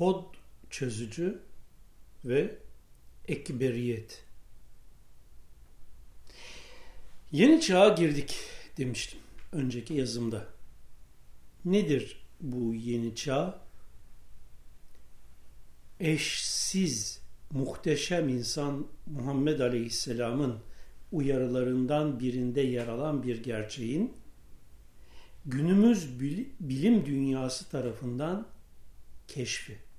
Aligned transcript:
kod 0.00 0.24
çözücü 0.70 1.42
ve 2.24 2.58
ekberiyet. 3.28 4.24
Yeni 7.32 7.60
çağa 7.60 7.88
girdik 7.88 8.36
demiştim 8.76 9.18
önceki 9.52 9.94
yazımda. 9.94 10.46
Nedir 11.64 12.26
bu 12.40 12.74
yeni 12.74 13.14
çağ? 13.14 13.60
Eşsiz, 16.00 17.20
muhteşem 17.50 18.28
insan 18.28 18.86
Muhammed 19.06 19.60
Aleyhisselam'ın 19.60 20.58
uyarılarından 21.12 22.20
birinde 22.20 22.60
yer 22.60 22.88
alan 22.88 23.22
bir 23.22 23.42
gerçeğin 23.42 24.12
günümüz 25.46 26.20
bilim 26.60 27.06
dünyası 27.06 27.70
tarafından 27.70 28.46
keşfi. 29.28 29.89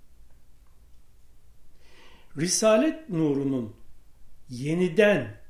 Risalet 2.38 3.10
nurunun 3.10 3.76
yeniden 4.50 5.42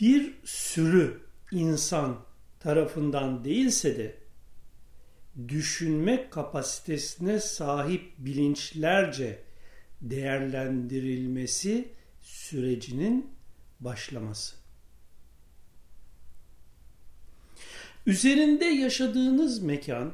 bir 0.00 0.34
sürü 0.44 1.20
insan 1.52 2.24
tarafından 2.60 3.44
değilse 3.44 3.96
de 3.96 4.16
düşünme 5.48 6.30
kapasitesine 6.30 7.40
sahip 7.40 8.12
bilinçlerce 8.18 9.42
değerlendirilmesi 10.00 11.88
sürecinin 12.20 13.30
başlaması. 13.80 14.56
Üzerinde 18.06 18.64
yaşadığınız 18.64 19.62
mekan 19.62 20.12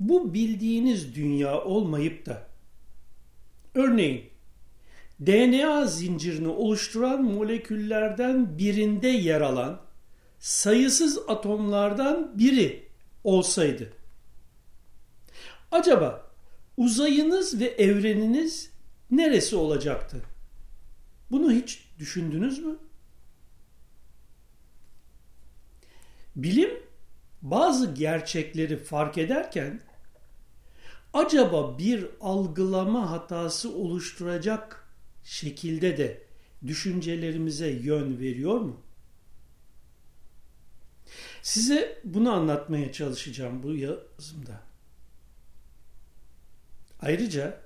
bu 0.00 0.34
bildiğiniz 0.34 1.14
dünya 1.14 1.64
olmayıp 1.64 2.26
da 2.26 2.46
örneğin 3.74 4.29
DNA 5.26 5.86
zincirini 5.86 6.48
oluşturan 6.48 7.22
moleküllerden 7.22 8.58
birinde 8.58 9.08
yer 9.08 9.40
alan 9.40 9.80
sayısız 10.38 11.18
atomlardan 11.28 12.38
biri 12.38 12.88
olsaydı 13.24 13.92
acaba 15.72 16.30
uzayınız 16.76 17.60
ve 17.60 17.64
evreniniz 17.64 18.70
neresi 19.10 19.56
olacaktı? 19.56 20.22
Bunu 21.30 21.52
hiç 21.52 21.84
düşündünüz 21.98 22.58
mü? 22.58 22.78
Bilim 26.36 26.70
bazı 27.42 27.94
gerçekleri 27.94 28.76
fark 28.76 29.18
ederken 29.18 29.80
acaba 31.12 31.78
bir 31.78 32.06
algılama 32.20 33.10
hatası 33.10 33.74
oluşturacak 33.76 34.79
şekilde 35.24 35.98
de 35.98 36.22
düşüncelerimize 36.66 37.70
yön 37.70 38.18
veriyor 38.18 38.60
mu? 38.60 38.80
Size 41.42 42.00
bunu 42.04 42.32
anlatmaya 42.32 42.92
çalışacağım 42.92 43.62
bu 43.62 43.74
yazımda. 43.74 44.62
Ayrıca 47.00 47.60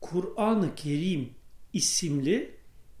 Kur'an-ı 0.00 0.74
Kerim 0.74 1.34
isimli 1.72 2.56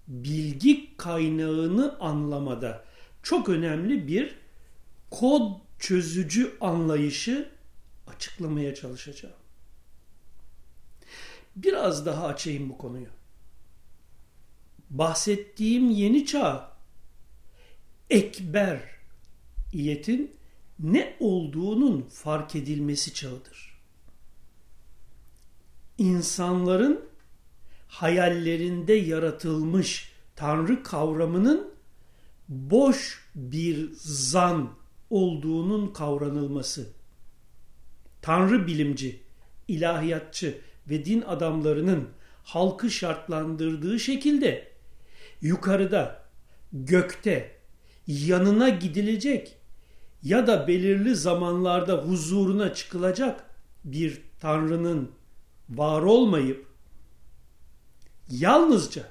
bilgi 0.08 0.96
kaynağını 0.96 1.98
anlamada 2.00 2.84
çok 3.22 3.48
önemli 3.48 4.08
bir 4.08 4.34
kod 5.10 5.52
çözücü 5.78 6.56
anlayışı 6.60 7.52
açıklamaya 8.06 8.74
çalışacağım. 8.74 9.34
Biraz 11.56 12.06
daha 12.06 12.26
açayım 12.26 12.68
bu 12.68 12.78
konuyu. 12.78 13.08
Bahsettiğim 14.92 15.90
yeni 15.90 16.26
çağ 16.26 16.72
ekber 18.10 18.80
iyetin 19.72 20.36
ne 20.78 21.16
olduğunun 21.20 22.02
fark 22.02 22.56
edilmesi 22.56 23.14
çağıdır. 23.14 23.78
İnsanların 25.98 27.04
hayallerinde 27.88 28.92
yaratılmış 28.92 30.12
Tanrı 30.36 30.82
kavramının 30.82 31.74
boş 32.48 33.28
bir 33.34 33.90
zan 33.96 34.70
olduğunun 35.10 35.92
kavranılması. 35.92 36.92
Tanrı 38.22 38.66
bilimci, 38.66 39.20
ilahiyatçı 39.68 40.58
ve 40.90 41.04
din 41.04 41.22
adamlarının 41.22 42.08
halkı 42.44 42.90
şartlandırdığı 42.90 44.00
şekilde 44.00 44.71
yukarıda, 45.42 46.22
gökte, 46.72 47.56
yanına 48.06 48.68
gidilecek 48.68 49.56
ya 50.22 50.46
da 50.46 50.68
belirli 50.68 51.16
zamanlarda 51.16 51.94
huzuruna 51.96 52.74
çıkılacak 52.74 53.50
bir 53.84 54.22
Tanrı'nın 54.40 55.10
var 55.68 56.02
olmayıp 56.02 56.66
yalnızca 58.30 59.02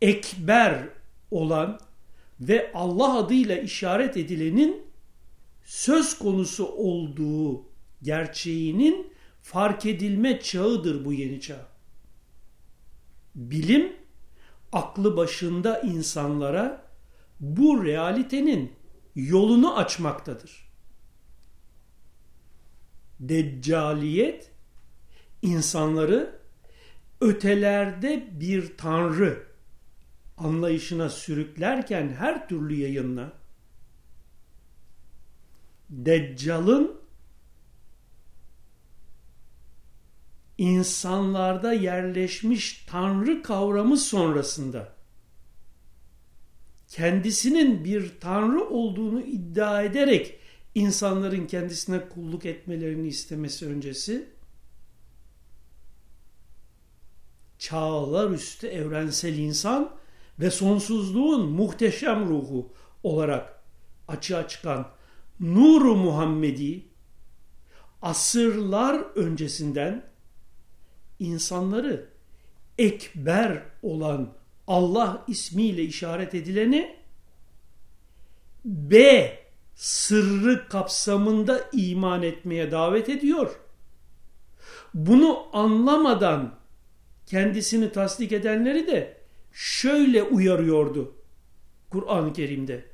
ekber 0.00 0.88
olan 1.30 1.80
ve 2.40 2.70
Allah 2.74 3.18
adıyla 3.18 3.56
işaret 3.56 4.16
edilenin 4.16 4.82
söz 5.64 6.18
konusu 6.18 6.66
olduğu 6.66 7.64
gerçeğinin 8.02 9.12
fark 9.42 9.86
edilme 9.86 10.40
çağıdır 10.40 11.04
bu 11.04 11.12
yeni 11.12 11.40
çağ. 11.40 11.66
Bilim 13.34 14.01
aklı 14.72 15.16
başında 15.16 15.80
insanlara 15.80 16.84
bu 17.40 17.84
realitenin 17.84 18.72
yolunu 19.14 19.76
açmaktadır. 19.76 20.72
Deccaliyet 23.20 24.50
insanları 25.42 26.40
ötelerde 27.20 28.28
bir 28.40 28.76
tanrı 28.76 29.46
anlayışına 30.38 31.08
sürüklerken 31.08 32.08
her 32.08 32.48
türlü 32.48 32.74
yayınla 32.74 33.32
Deccal'ın 35.90 36.91
insanlarda 40.58 41.72
yerleşmiş 41.72 42.84
tanrı 42.88 43.42
kavramı 43.42 43.96
sonrasında 43.96 44.92
kendisinin 46.88 47.84
bir 47.84 48.20
tanrı 48.20 48.68
olduğunu 48.68 49.20
iddia 49.20 49.82
ederek 49.82 50.38
insanların 50.74 51.46
kendisine 51.46 52.08
kulluk 52.08 52.46
etmelerini 52.46 53.08
istemesi 53.08 53.66
öncesi 53.66 54.28
çağlar 57.58 58.30
üstü 58.30 58.66
evrensel 58.66 59.38
insan 59.38 59.90
ve 60.40 60.50
sonsuzluğun 60.50 61.50
muhteşem 61.50 62.28
ruhu 62.28 62.72
olarak 63.02 63.62
açığa 64.08 64.48
çıkan 64.48 64.88
Nuru 65.40 65.96
Muhammedi 65.96 66.86
asırlar 68.02 68.94
öncesinden 69.14 70.11
insanları 71.22 72.08
ekber 72.78 73.62
olan 73.82 74.32
Allah 74.66 75.24
ismiyle 75.28 75.82
işaret 75.82 76.34
edileni 76.34 76.96
B 78.64 79.38
sırrı 79.74 80.68
kapsamında 80.68 81.70
iman 81.72 82.22
etmeye 82.22 82.70
davet 82.70 83.08
ediyor. 83.08 83.60
Bunu 84.94 85.46
anlamadan 85.52 86.54
kendisini 87.26 87.92
tasdik 87.92 88.32
edenleri 88.32 88.86
de 88.86 89.16
şöyle 89.52 90.22
uyarıyordu 90.22 91.14
Kur'an-ı 91.90 92.32
Kerim'de. 92.32 92.84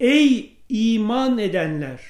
Ey 0.00 0.56
iman 0.68 1.38
edenler! 1.38 2.00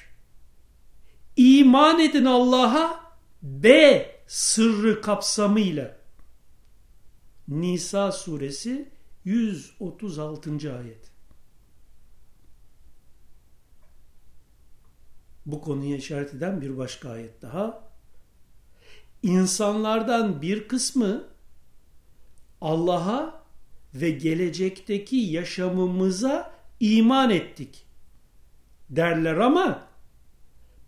İman 1.37 1.99
edin 1.99 2.25
Allah'a 2.25 3.02
B 3.43 4.05
sırrı 4.27 5.01
kapsamıyla. 5.01 5.97
Nisa 7.47 8.11
suresi 8.11 8.89
136. 9.25 10.77
ayet. 10.77 11.11
Bu 15.45 15.61
konuya 15.61 15.97
işaret 15.97 16.33
eden 16.33 16.61
bir 16.61 16.77
başka 16.77 17.09
ayet 17.09 17.41
daha. 17.41 17.89
İnsanlardan 19.23 20.41
bir 20.41 20.67
kısmı 20.67 21.27
Allah'a 22.61 23.43
ve 23.93 24.09
gelecekteki 24.09 25.15
yaşamımıza 25.15 26.53
iman 26.79 27.29
ettik 27.29 27.85
derler 28.89 29.37
ama 29.37 29.87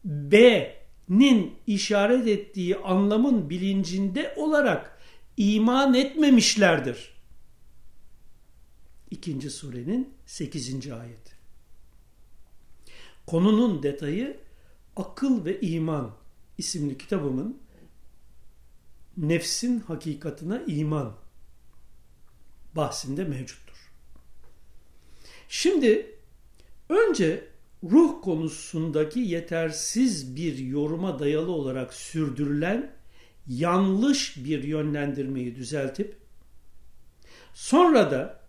B 0.05 0.84
nin 1.09 1.55
işaret 1.67 2.27
ettiği 2.27 2.77
anlamın 2.77 3.49
bilincinde 3.49 4.33
olarak 4.37 4.97
iman 5.37 5.93
etmemişlerdir. 5.93 7.15
İkinci 9.11 9.49
surenin 9.49 10.13
8. 10.25 10.91
ayeti. 10.91 11.35
Konunun 13.25 13.83
detayı 13.83 14.45
Akıl 14.95 15.45
ve 15.45 15.61
İman 15.61 16.15
isimli 16.57 16.97
kitabımın 16.97 17.61
nefsin 19.17 19.79
hakikatına 19.79 20.63
iman 20.67 21.15
bahsinde 22.75 23.23
mevcuttur. 23.23 23.91
Şimdi 25.49 26.15
önce 26.89 27.47
ruh 27.91 28.21
konusundaki 28.21 29.19
yetersiz 29.19 30.35
bir 30.35 30.57
yoruma 30.57 31.19
dayalı 31.19 31.51
olarak 31.51 31.93
sürdürülen 31.93 32.91
yanlış 33.47 34.37
bir 34.37 34.63
yönlendirmeyi 34.63 35.55
düzeltip 35.55 36.17
sonra 37.53 38.11
da 38.11 38.39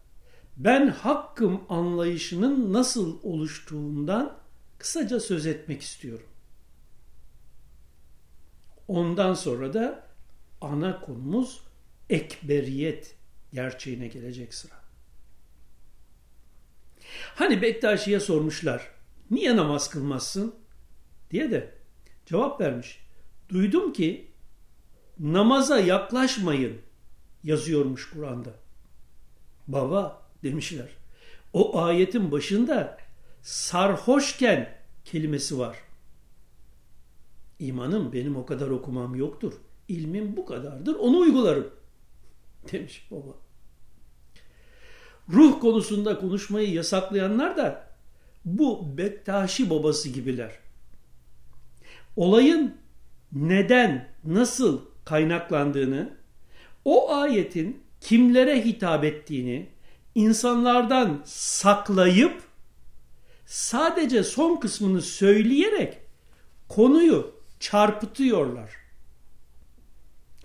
ben 0.57 0.89
hakkım 0.89 1.61
anlayışının 1.69 2.73
nasıl 2.73 3.19
oluştuğundan 3.23 4.39
kısaca 4.79 5.21
söz 5.21 5.47
etmek 5.47 5.83
istiyorum. 5.83 6.27
Ondan 8.89 9.35
sonra 9.35 9.75
da 9.75 10.07
ana 10.61 11.01
konumuz 11.01 11.61
ekberiyet 12.11 13.15
gerçeğine 13.53 14.09
gelecek 14.09 14.55
sıra. 14.55 14.75
Hani 17.35 17.63
Bektaşi'ye 17.63 18.21
sormuşlar 18.21 18.96
niye 19.31 19.57
namaz 19.57 19.91
kılmazsın 19.91 20.55
diye 21.31 21.51
de 21.51 21.75
cevap 22.27 22.61
vermiş. 22.61 23.01
Duydum 23.49 23.93
ki 23.93 24.31
namaza 25.19 25.79
yaklaşmayın 25.79 26.81
yazıyormuş 27.45 28.11
Kur'an'da. 28.11 28.51
Baba 29.69 30.23
demişler. 30.43 30.89
O 31.53 31.81
ayetin 31.81 32.33
başında 32.33 32.99
sarhoşken 33.43 34.79
kelimesi 35.05 35.59
var. 35.59 35.79
İmanım 37.59 38.13
benim 38.13 38.37
o 38.37 38.47
kadar 38.47 38.69
okumam 38.69 39.15
yoktur. 39.15 39.53
İlmim 39.89 40.37
bu 40.37 40.47
kadardır. 40.47 40.95
Onu 40.95 41.19
uygularım. 41.19 41.71
Demiş 42.73 43.09
baba. 43.11 43.35
Ruh 45.29 45.61
konusunda 45.61 46.19
konuşmayı 46.19 46.73
yasaklayanlar 46.73 47.57
da 47.57 47.86
bu 48.47 48.99
Bektaşi 48.99 49.71
babası 49.71 50.09
gibiler. 50.09 50.51
Olayın 52.17 52.75
neden, 53.33 54.09
nasıl 54.25 54.81
kaynaklandığını, 55.05 56.11
o 56.85 57.15
ayetin 57.15 57.83
kimlere 58.01 58.65
hitap 58.65 59.05
ettiğini 59.05 59.69
insanlardan 60.15 61.23
saklayıp 61.25 62.43
sadece 63.47 64.25
son 64.25 64.57
kısmını 64.57 65.03
söyleyerek 65.03 65.99
konuyu 66.69 67.35
çarpıtıyorlar. 67.61 68.71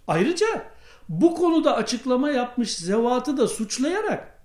Ayrıca 0.08 0.72
bu 1.10 1.36
konuda 1.36 1.76
açıklama 1.76 2.32
yapmış 2.32 2.76
zevatı 2.76 3.38
da 3.38 3.48
suçlayarak 3.48 4.42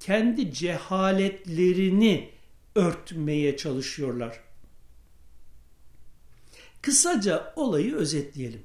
kendi 0.00 0.52
cehaletlerini 0.52 2.35
örtmeye 2.76 3.56
çalışıyorlar. 3.56 4.40
Kısaca 6.82 7.52
olayı 7.56 7.94
özetleyelim. 7.94 8.62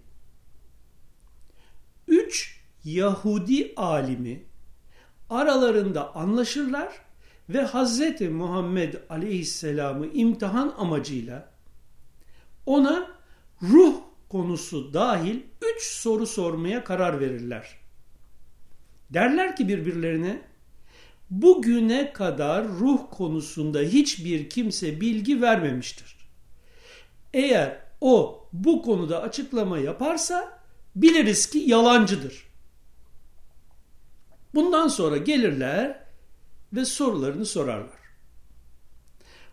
Üç 2.08 2.62
Yahudi 2.84 3.74
alimi 3.76 4.44
aralarında 5.30 6.16
anlaşırlar 6.16 6.94
ve 7.50 7.66
Hz. 7.66 8.22
Muhammed 8.22 8.94
Aleyhisselam'ı 9.10 10.08
imtihan 10.08 10.74
amacıyla 10.78 11.52
ona 12.66 13.12
ruh 13.62 13.96
konusu 14.30 14.94
dahil 14.94 15.40
üç 15.76 15.84
soru 15.84 16.28
sormaya 16.28 16.84
karar 16.84 17.20
verirler. 17.20 17.78
Derler 19.10 19.56
ki 19.56 19.68
birbirlerine 19.68 20.42
bugüne 21.32 22.14
kadar 22.14 22.68
ruh 22.68 23.00
konusunda 23.12 23.80
hiçbir 23.80 24.50
kimse 24.50 25.02
bilgi 25.02 25.42
vermemiştir. 25.42 26.16
Eğer 27.34 27.78
o 28.02 28.46
bu 28.54 28.82
konuda 28.82 29.22
açıklama 29.22 29.78
yaparsa 29.78 30.60
biliriz 30.96 31.50
ki 31.50 31.58
yalancıdır. 31.58 32.48
Bundan 34.56 34.88
sonra 34.88 35.18
gelirler 35.18 36.04
ve 36.74 36.86
sorularını 36.86 37.46
sorarlar. 37.46 38.02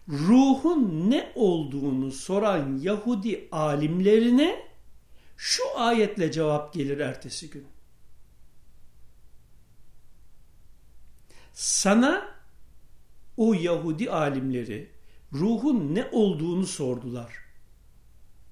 Ruhun 0.08 1.10
ne 1.10 1.32
olduğunu 1.34 2.12
soran 2.12 2.78
Yahudi 2.78 3.48
alimlerine 3.52 4.69
şu 5.36 5.62
ayetle 5.76 6.32
cevap 6.32 6.75
gelir 6.75 6.98
ertesi 6.98 7.50
gün. 7.50 7.66
Sana 11.58 12.37
o 13.37 13.55
Yahudi 13.55 14.10
alimleri 14.10 14.90
ruhun 15.32 15.94
ne 15.94 16.08
olduğunu 16.12 16.66
sordular. 16.66 17.34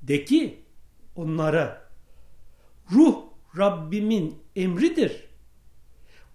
De 0.02 0.24
ki 0.24 0.64
onlara 1.16 1.90
ruh 2.92 3.22
Rabbimin 3.56 4.38
emridir. 4.56 5.28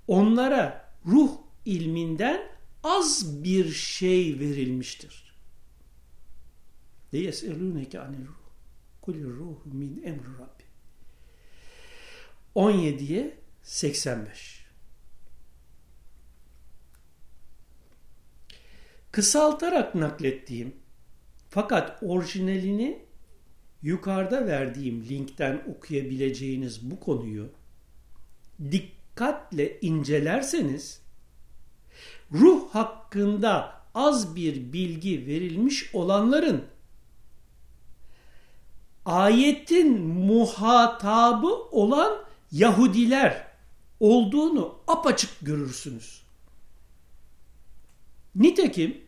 Onlara 0.08 0.94
ruh 1.06 1.32
ilminden 1.66 2.42
az 2.84 3.44
bir 3.44 3.72
şey 3.72 4.40
verilmiştir. 4.40 5.36
Yeselûneke 7.12 8.00
anil 8.00 8.28
ruh. 8.28 8.52
Kulir 9.02 9.26
ruhu 9.26 9.64
min 9.66 10.04
emri 10.04 10.34
Rabbi. 10.40 10.64
17'ye 12.56 13.38
85 13.64 14.61
Kısaltarak 19.12 19.96
naklettiğim 19.96 20.76
fakat 21.50 22.04
orijinalini 22.04 23.06
yukarıda 23.82 24.48
verdiğim 24.48 25.06
linkten 25.10 25.64
okuyabileceğiniz 25.76 26.92
bu 26.92 27.00
konuyu 27.00 27.50
dikkatle 28.72 29.80
incelerseniz 29.80 31.02
ruh 32.32 32.70
hakkında 32.70 33.82
az 33.96 34.36
bir 34.36 34.74
bilgi 34.74 35.28
verilmiş 35.28 35.96
olanların 35.96 36.66
ayetin 39.06 40.02
muhatabı 40.02 41.54
olan 41.72 42.18
Yahudiler 42.52 43.48
olduğunu 44.00 44.76
apaçık 44.88 45.30
görürsünüz. 45.42 46.22
Nitekim 48.36 49.01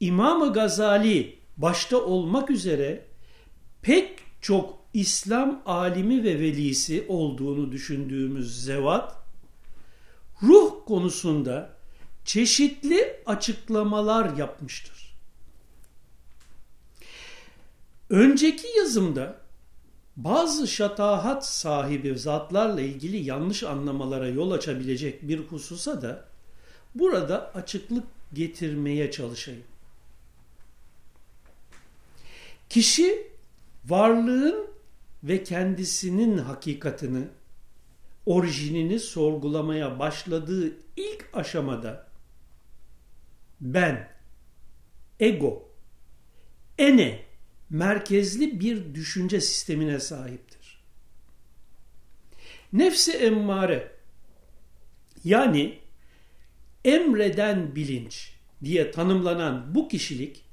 İmam-ı 0.00 0.52
Gazali 0.52 1.38
başta 1.56 1.96
olmak 2.04 2.50
üzere 2.50 3.04
pek 3.82 4.18
çok 4.40 4.80
İslam 4.94 5.62
alimi 5.66 6.24
ve 6.24 6.40
velisi 6.40 7.04
olduğunu 7.08 7.72
düşündüğümüz 7.72 8.64
zevat, 8.64 9.16
ruh 10.42 10.72
konusunda 10.86 11.70
çeşitli 12.24 13.16
açıklamalar 13.26 14.36
yapmıştır. 14.36 15.16
Önceki 18.10 18.78
yazımda 18.78 19.40
bazı 20.16 20.68
şatahat 20.68 21.46
sahibi 21.46 22.18
zatlarla 22.18 22.80
ilgili 22.80 23.16
yanlış 23.16 23.62
anlamalara 23.62 24.28
yol 24.28 24.50
açabilecek 24.50 25.28
bir 25.28 25.38
hususa 25.38 26.02
da 26.02 26.24
burada 26.94 27.54
açıklık 27.54 28.04
getirmeye 28.32 29.10
çalışayım. 29.10 29.62
Kişi 32.70 33.30
varlığın 33.84 34.70
ve 35.24 35.44
kendisinin 35.44 36.38
hakikatini, 36.38 37.24
orijinini 38.26 38.98
sorgulamaya 38.98 39.98
başladığı 39.98 40.76
ilk 40.96 41.28
aşamada 41.32 42.08
ben, 43.60 44.08
ego, 45.20 45.68
ene 46.78 47.22
merkezli 47.70 48.60
bir 48.60 48.94
düşünce 48.94 49.40
sistemine 49.40 50.00
sahiptir. 50.00 50.84
Nefsi 52.72 53.12
emmare 53.12 53.92
yani 55.24 55.78
emreden 56.84 57.74
bilinç 57.74 58.34
diye 58.64 58.90
tanımlanan 58.90 59.74
bu 59.74 59.88
kişilik 59.88 60.49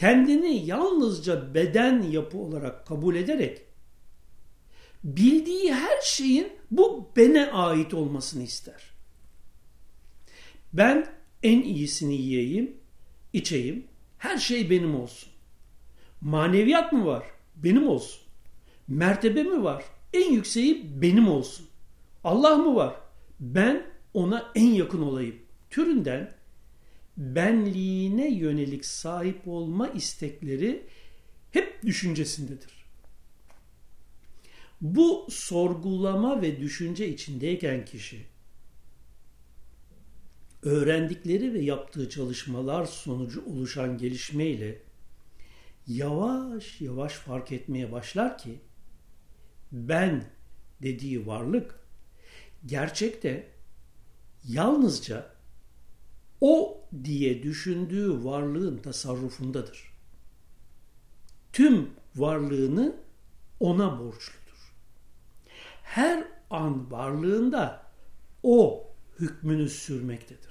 kendini 0.00 0.66
yalnızca 0.66 1.54
beden 1.54 2.02
yapı 2.02 2.38
olarak 2.38 2.86
kabul 2.86 3.14
ederek 3.14 3.62
bildiği 5.04 5.74
her 5.74 6.00
şeyin 6.02 6.52
bu 6.70 7.10
bene 7.16 7.50
ait 7.52 7.94
olmasını 7.94 8.42
ister. 8.42 8.82
Ben 10.72 11.06
en 11.42 11.62
iyisini 11.62 12.14
yiyeyim, 12.14 12.76
içeyim, 13.32 13.86
her 14.18 14.38
şey 14.38 14.70
benim 14.70 14.94
olsun. 14.94 15.28
Maneviyat 16.20 16.92
mı 16.92 17.06
var? 17.06 17.24
Benim 17.56 17.88
olsun. 17.88 18.20
Mertebe 18.88 19.42
mi 19.42 19.64
var? 19.64 19.84
En 20.12 20.32
yükseği 20.32 21.02
benim 21.02 21.28
olsun. 21.28 21.66
Allah 22.24 22.56
mı 22.56 22.74
var? 22.74 22.94
Ben 23.40 23.86
ona 24.14 24.52
en 24.54 24.72
yakın 24.72 25.02
olayım. 25.02 25.36
Türünden 25.70 26.39
benliğine 27.20 28.30
yönelik 28.30 28.84
sahip 28.84 29.48
olma 29.48 29.88
istekleri 29.88 30.86
hep 31.50 31.82
düşüncesindedir. 31.82 32.84
Bu 34.80 35.26
sorgulama 35.30 36.42
ve 36.42 36.60
düşünce 36.60 37.08
içindeyken 37.08 37.84
kişi 37.84 38.26
öğrendikleri 40.62 41.54
ve 41.54 41.60
yaptığı 41.60 42.10
çalışmalar 42.10 42.84
sonucu 42.84 43.44
oluşan 43.44 43.98
gelişmeyle 43.98 44.82
yavaş 45.86 46.80
yavaş 46.80 47.12
fark 47.12 47.52
etmeye 47.52 47.92
başlar 47.92 48.38
ki 48.38 48.58
ben 49.72 50.24
dediği 50.82 51.26
varlık 51.26 51.80
gerçekte 52.66 53.48
yalnızca 54.48 55.39
o 56.40 56.80
diye 57.04 57.42
düşündüğü 57.42 58.24
varlığın 58.24 58.78
tasarrufundadır. 58.78 59.92
Tüm 61.52 61.90
varlığını 62.16 62.96
ona 63.60 63.98
borçludur. 63.98 64.74
Her 65.82 66.24
an 66.50 66.90
varlığında 66.90 67.82
o 68.42 68.86
hükmünü 69.20 69.68
sürmektedir. 69.68 70.50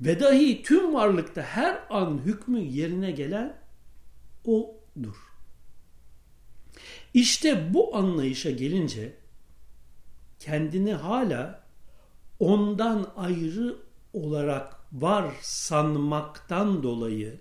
Ve 0.00 0.20
dahi 0.20 0.62
tüm 0.62 0.94
varlıkta 0.94 1.42
her 1.42 1.86
an 1.90 2.18
hükmü 2.18 2.60
yerine 2.60 3.10
gelen 3.10 3.56
odur. 4.44 5.16
İşte 7.14 7.74
bu 7.74 7.96
anlayışa 7.96 8.50
gelince 8.50 9.16
kendini 10.38 10.94
hala 10.94 11.59
ondan 12.40 13.12
ayrı 13.16 13.76
olarak 14.12 14.76
var 14.92 15.34
sanmaktan 15.40 16.82
dolayı 16.82 17.40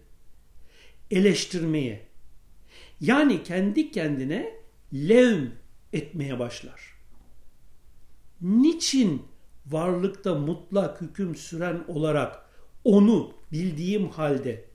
eleştirmeye 1.11 2.07
yani 3.01 3.43
kendi 3.43 3.91
kendine 3.91 4.53
levm 4.93 5.45
etmeye 5.93 6.39
başlar. 6.39 6.81
Niçin 8.41 9.23
varlıkta 9.67 10.35
mutlak 10.35 11.01
hüküm 11.01 11.35
süren 11.35 11.83
olarak 11.87 12.45
onu 12.83 13.33
bildiğim 13.51 14.09
halde 14.09 14.65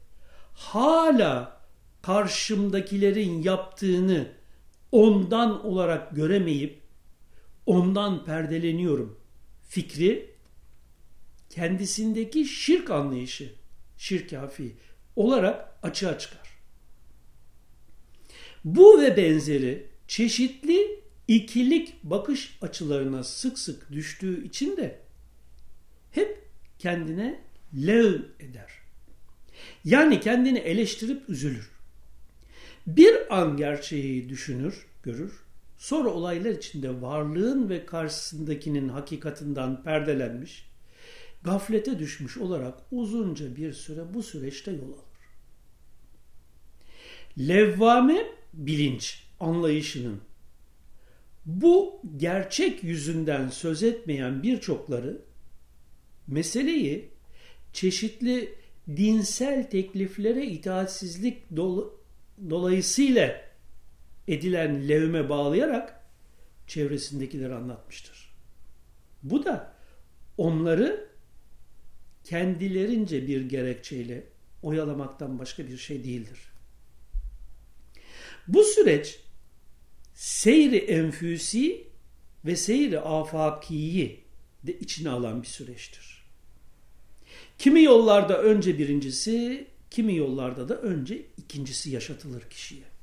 hala 0.55 1.61
karşımdakilerin 2.03 3.43
yaptığını 3.43 4.29
ondan 4.93 5.67
olarak 5.67 6.17
göremeyip 6.17 6.83
ondan 7.67 8.25
perdeleniyorum 8.25 9.24
fikri 9.75 10.31
kendisindeki 11.51 12.45
şirk 12.45 12.91
anlayışı, 12.91 13.53
şirk 13.97 14.31
kafi 14.31 14.77
olarak 15.17 15.79
açığa 15.83 16.19
çıkar. 16.19 16.49
Bu 18.65 19.03
ve 19.03 19.17
benzeri 19.17 19.87
çeşitli 20.09 21.01
ikilik 21.29 22.03
bakış 22.03 22.59
açılarına 22.63 23.25
sık 23.25 23.59
sık 23.59 23.93
düştüğü 23.93 24.45
için 24.45 24.77
de 24.77 25.01
hep 26.11 26.49
kendine 26.79 27.41
lev 27.87 28.21
eder. 28.41 28.73
Yani 29.85 30.21
kendini 30.21 30.59
eleştirip 30.59 31.29
üzülür. 31.29 31.71
Bir 32.87 33.39
an 33.39 33.57
gerçeği 33.57 34.29
düşünür, 34.29 34.87
görür. 35.03 35.44
Sonra 35.85 36.09
olaylar 36.11 36.51
içinde 36.51 37.03
varlığın 37.03 37.69
ve 37.69 37.87
karşısındakinin 37.87 38.89
hakikatinden 38.89 39.83
perdelenmiş, 39.83 40.71
gaflete 41.43 41.99
düşmüş 41.99 42.37
olarak 42.39 42.79
uzunca 42.91 43.57
bir 43.57 43.73
süre 43.73 44.15
bu 44.15 44.23
süreçte 44.23 44.71
yol 44.71 44.93
alır. 44.93 45.05
Levvame 47.39 48.27
bilinç 48.53 49.25
anlayışının 49.41 50.21
bu 51.47 52.01
gerçek 52.17 52.85
yüzünden 52.85 53.49
söz 53.49 53.83
etmeyen 53.83 54.43
birçokları 54.43 55.23
meseleyi 56.27 57.11
çeşitli 57.73 58.55
dinsel 58.97 59.71
tekliflere 59.71 60.47
itaatsizlik 60.47 61.57
dolu, 61.57 62.01
dolayısıyla 62.51 63.44
edilen 64.29 64.89
levme 64.89 65.29
bağlayarak 65.29 66.01
çevresindekileri 66.67 67.55
anlatmıştır. 67.55 68.35
Bu 69.23 69.45
da 69.45 69.75
onları 70.39 71.09
kendilerince 72.25 73.27
bir 73.27 73.49
gerekçeyle 73.49 74.25
oyalamaktan 74.63 75.39
başka 75.39 75.67
bir 75.67 75.77
şey 75.79 76.05
değildir. 76.05 76.39
Bu 78.49 78.65
süreç 78.65 79.21
seyri 80.15 80.77
enfüsi 80.77 81.87
ve 82.45 82.57
seyri 82.57 83.01
afakiyi 83.01 84.25
de 84.63 84.79
içine 84.79 85.11
alan 85.11 85.43
bir 85.43 85.47
süreçtir. 85.47 86.25
Kimi 87.59 87.83
yollarda 87.83 88.43
önce 88.43 88.79
birincisi, 88.79 89.67
kimi 89.91 90.17
yollarda 90.17 90.69
da 90.69 90.81
önce 90.81 91.27
ikincisi 91.37 91.91
yaşatılır 91.91 92.43
kişiye. 92.51 92.94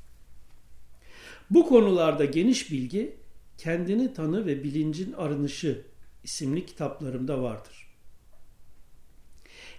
Bu 1.51 1.67
konularda 1.67 2.25
geniş 2.25 2.71
bilgi 2.71 3.15
Kendini 3.57 4.13
Tanı 4.13 4.45
ve 4.45 4.63
Bilincin 4.63 5.13
Arınışı 5.13 5.85
isimli 6.23 6.65
kitaplarımda 6.65 7.41
vardır. 7.41 7.87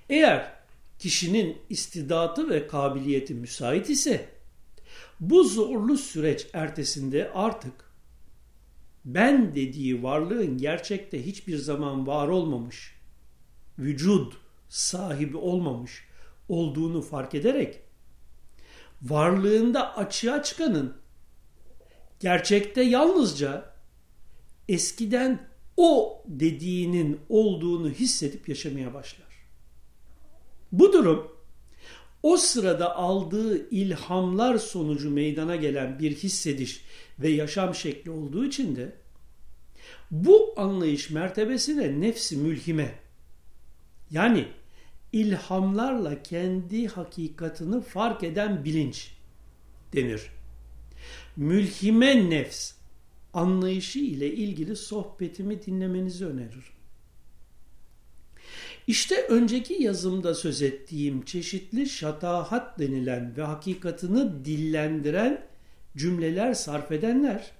Eğer 0.08 0.52
kişinin 0.98 1.58
istidatı 1.68 2.50
ve 2.50 2.66
kabiliyeti 2.66 3.34
müsait 3.34 3.90
ise 3.90 4.28
bu 5.20 5.44
zorlu 5.44 5.98
süreç 5.98 6.46
ertesinde 6.52 7.30
artık 7.34 7.72
ben 9.04 9.54
dediği 9.54 10.02
varlığın 10.02 10.58
gerçekte 10.58 11.26
hiçbir 11.26 11.56
zaman 11.56 12.06
var 12.06 12.28
olmamış, 12.28 12.94
vücud 13.78 14.32
sahibi 14.68 15.36
olmamış 15.36 16.08
olduğunu 16.48 17.02
fark 17.02 17.34
ederek 17.34 17.80
varlığında 19.02 19.96
açığa 19.96 20.42
çıkanın 20.42 21.01
gerçekte 22.22 22.82
yalnızca 22.82 23.72
eskiden 24.68 25.48
o 25.76 26.22
dediğinin 26.26 27.20
olduğunu 27.28 27.90
hissedip 27.90 28.48
yaşamaya 28.48 28.94
başlar. 28.94 29.26
Bu 30.72 30.92
durum 30.92 31.32
o 32.22 32.36
sırada 32.36 32.96
aldığı 32.96 33.70
ilhamlar 33.70 34.58
sonucu 34.58 35.10
meydana 35.10 35.56
gelen 35.56 35.98
bir 35.98 36.16
hissediş 36.16 36.84
ve 37.18 37.28
yaşam 37.28 37.74
şekli 37.74 38.10
olduğu 38.10 38.46
için 38.46 38.76
de 38.76 38.92
bu 40.10 40.54
anlayış 40.56 41.10
mertebesine 41.10 42.00
nefsi 42.00 42.36
mülhime 42.36 42.94
yani 44.10 44.48
ilhamlarla 45.12 46.22
kendi 46.22 46.88
hakikatini 46.88 47.82
fark 47.82 48.22
eden 48.22 48.64
bilinç 48.64 49.10
denir. 49.92 50.41
Mülhime 51.36 52.30
nefs 52.30 52.72
anlayışı 53.32 53.98
ile 53.98 54.34
ilgili 54.34 54.76
sohbetimi 54.76 55.66
dinlemenizi 55.66 56.26
öneririm. 56.26 56.62
İşte 58.86 59.26
önceki 59.26 59.82
yazımda 59.82 60.34
söz 60.34 60.62
ettiğim 60.62 61.24
çeşitli 61.24 61.88
şatahat 61.88 62.78
denilen 62.78 63.36
ve 63.36 63.42
hakikatını 63.42 64.44
dillendiren 64.44 65.46
cümleler 65.96 66.54
sarf 66.54 66.92
edenler 66.92 67.50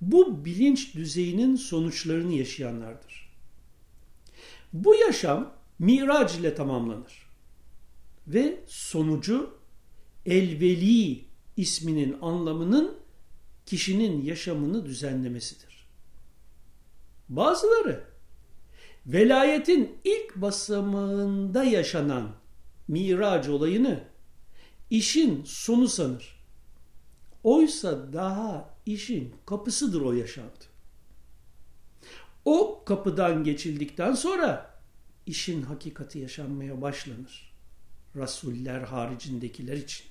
bu 0.00 0.44
bilinç 0.44 0.94
düzeyinin 0.94 1.56
sonuçlarını 1.56 2.32
yaşayanlardır. 2.32 3.30
Bu 4.72 4.94
yaşam 4.94 5.52
mirac 5.78 6.38
ile 6.40 6.54
tamamlanır 6.54 7.26
ve 8.26 8.60
sonucu 8.66 9.54
elveli 10.26 11.25
isminin 11.56 12.16
anlamının 12.22 12.96
kişinin 13.66 14.22
yaşamını 14.22 14.86
düzenlemesidir. 14.86 15.88
Bazıları 17.28 18.04
velayetin 19.06 19.98
ilk 20.04 20.36
basamağında 20.36 21.64
yaşanan 21.64 22.30
Miraç 22.88 23.48
olayını 23.48 24.04
işin 24.90 25.44
sonu 25.44 25.88
sanır. 25.88 26.36
Oysa 27.44 28.12
daha 28.12 28.74
işin 28.86 29.34
kapısıdır 29.46 30.00
o 30.00 30.12
yaşantı. 30.12 30.66
O 32.44 32.84
kapıdan 32.84 33.44
geçildikten 33.44 34.14
sonra 34.14 34.80
işin 35.26 35.62
hakikati 35.62 36.18
yaşanmaya 36.18 36.82
başlanır. 36.82 37.52
Rasuller 38.16 38.80
haricindekiler 38.80 39.76
için. 39.76 40.06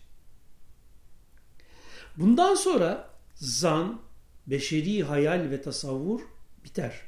Bundan 2.17 2.55
sonra 2.55 3.09
zan, 3.35 4.01
beşeri 4.47 5.03
hayal 5.03 5.49
ve 5.49 5.61
tasavvur 5.61 6.21
biter. 6.63 7.01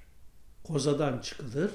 Kozadan 0.64 1.20
çıkılır 1.20 1.72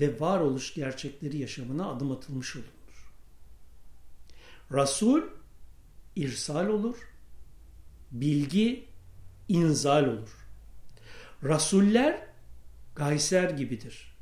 ve 0.00 0.20
varoluş 0.20 0.74
gerçekleri 0.74 1.38
yaşamına 1.38 1.90
adım 1.90 2.12
atılmış 2.12 2.56
olunur. 2.56 3.12
Rasul 4.72 5.22
irsal 6.16 6.66
olur, 6.66 6.96
bilgi 8.10 8.88
inzal 9.48 10.04
olur. 10.04 10.46
Rasuller 11.44 12.26
Gayser 12.96 13.50
gibidir. 13.50 14.16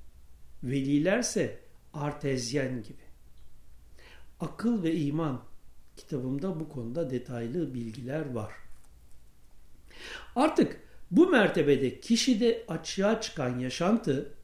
Velilerse 0.63 1.61
artezyen 1.95 2.83
gibi. 2.83 3.03
Akıl 4.41 4.83
ve 4.83 4.95
iman 4.95 5.43
kitabımda 5.97 6.61
bu 6.61 6.69
konuda 6.69 7.11
detaylı 7.11 7.75
bilgiler 7.75 8.31
var. 8.31 8.53
Artık 10.37 10.81
bu 11.11 11.29
mertebede 11.29 12.01
kişide 12.01 12.65
açığa 12.69 13.21
çıkan 13.21 13.59
yaşantı 13.59 14.35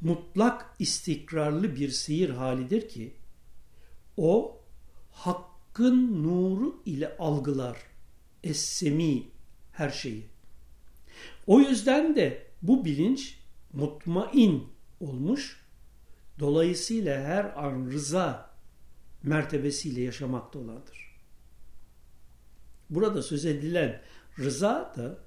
mutlak 0.00 0.74
istikrarlı 0.78 1.76
bir 1.76 1.88
seyir 1.88 2.30
halidir 2.30 2.88
ki 2.88 3.14
o 4.16 4.60
hakkın 5.12 6.24
nuru 6.24 6.82
ile 6.86 7.16
algılar 7.16 7.76
essemi 8.42 9.22
her 9.72 9.90
şeyi. 9.90 10.26
O 11.46 11.60
yüzden 11.60 12.16
de 12.16 12.46
bu 12.62 12.84
bilinç 12.84 13.38
mutmain 13.72 14.68
olmuş, 15.00 15.60
dolayısıyla 16.38 17.24
her 17.24 17.64
an 17.64 17.90
rıza 17.90 18.53
mertebesiyle 19.24 20.00
yaşamakta 20.00 20.58
olandır. 20.58 21.14
Burada 22.90 23.22
söz 23.22 23.44
edilen 23.44 24.00
rıza 24.38 24.94
da 24.96 25.18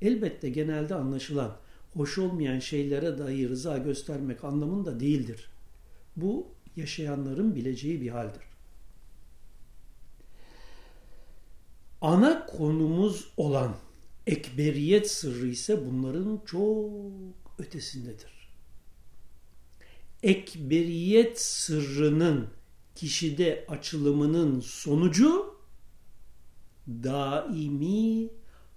elbette 0.00 0.48
genelde 0.48 0.94
anlaşılan 0.94 1.56
hoş 1.94 2.18
olmayan 2.18 2.58
şeylere 2.58 3.18
dahi 3.18 3.48
rıza 3.48 3.78
göstermek 3.78 4.44
anlamında 4.44 5.00
değildir. 5.00 5.50
Bu 6.16 6.48
yaşayanların 6.76 7.54
bileceği 7.54 8.00
bir 8.00 8.08
haldir. 8.08 8.42
Ana 12.00 12.46
konumuz 12.46 13.32
olan 13.36 13.76
ekberiyet 14.26 15.10
sırrı 15.10 15.46
ise 15.46 15.86
bunların 15.86 16.42
çok 16.46 16.92
ötesindedir. 17.58 18.48
Ekberiyet 20.22 21.40
sırrının 21.40 22.48
kişide 22.94 23.64
açılımının 23.68 24.60
sonucu 24.60 25.54
daimi 26.88 28.30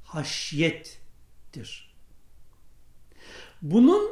haşyettir. 0.04 1.96
Bunun 3.62 4.12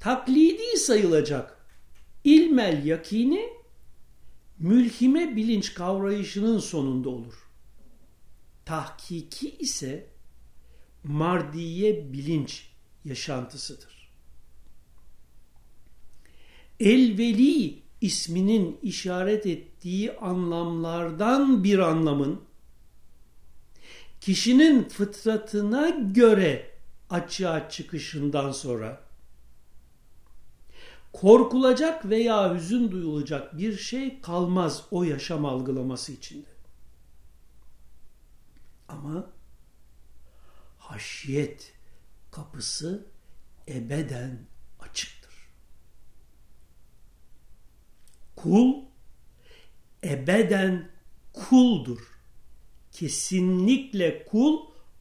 taklidi 0.00 0.78
sayılacak 0.78 1.66
ilmel 2.24 2.86
yakini 2.86 3.48
mülhime 4.58 5.36
bilinç 5.36 5.74
kavrayışının 5.74 6.58
sonunda 6.58 7.08
olur. 7.08 7.34
Tahkiki 8.64 9.56
ise 9.56 10.06
mardiye 11.04 12.12
bilinç 12.12 12.68
yaşantısıdır. 13.04 14.10
Elveli 16.80 17.82
isminin 18.00 18.78
işaret 18.82 19.46
ettiği 19.46 20.16
anlamlardan 20.16 21.64
bir 21.64 21.78
anlamın 21.78 22.40
kişinin 24.20 24.88
fıtratına 24.88 25.88
göre 25.88 26.70
açığa 27.10 27.70
çıkışından 27.70 28.52
sonra 28.52 29.00
korkulacak 31.12 32.08
veya 32.08 32.54
hüzün 32.54 32.90
duyulacak 32.90 33.58
bir 33.58 33.76
şey 33.76 34.20
kalmaz 34.20 34.84
o 34.90 35.02
yaşam 35.02 35.44
algılaması 35.44 36.12
içinde. 36.12 36.48
Ama 38.88 39.26
haşiyet 40.78 41.72
kapısı 42.30 43.06
ebeden 43.68 44.38
Kul 48.44 48.74
ebeden 50.02 50.90
kuldur. 51.32 51.98
Kesinlikle 52.92 54.24
kul 54.24 54.58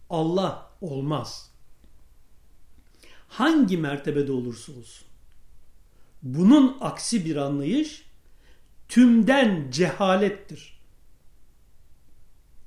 Allah 0.10 0.71
olmaz. 0.82 1.51
Hangi 3.27 3.77
mertebede 3.77 4.32
olursa 4.32 4.71
olsun. 4.71 5.08
Bunun 6.21 6.77
aksi 6.82 7.25
bir 7.25 7.36
anlayış 7.36 8.06
tümden 8.88 9.71
cehalettir. 9.71 10.79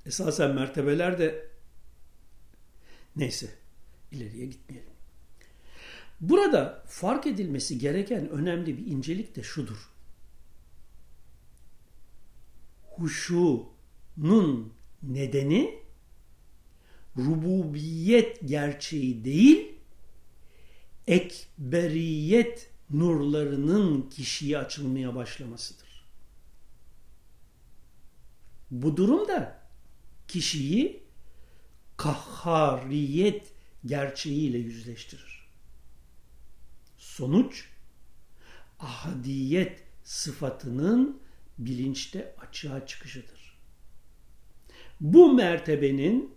Esasen 0.07 0.55
mertebeler 0.55 1.19
de 1.19 1.49
neyse 3.17 3.51
ileriye 4.12 4.47
gitmeyelim. 4.47 4.93
Burada 6.21 6.85
fark 6.87 7.27
edilmesi 7.27 7.79
gereken 7.79 8.29
önemli 8.29 8.79
bir 8.79 8.87
incelik 8.87 9.37
de 9.37 9.43
şudur. 9.43 9.96
Huşunun 12.97 14.73
nedeni 15.03 15.79
rububiyet 17.17 18.49
gerçeği 18.49 19.25
değil, 19.25 19.75
ekberiyet 21.07 22.71
nurlarının 22.91 24.11
kişiye 24.11 24.59
açılmaya 24.59 25.15
başlamasıdır. 25.15 26.07
Bu 28.71 28.97
durumda 28.97 29.63
kişiyi 30.29 31.03
kahhariyet 31.97 33.53
gerçeğiyle 33.87 34.59
yüzleştirir. 34.59 35.49
Sonuç 36.99 37.69
ahadiyet 38.79 39.83
sıfatının 40.05 41.21
bilinçte 41.59 42.35
açığa 42.40 42.87
çıkışıdır. 42.87 43.59
Bu 45.01 45.33
mertebenin 45.33 46.35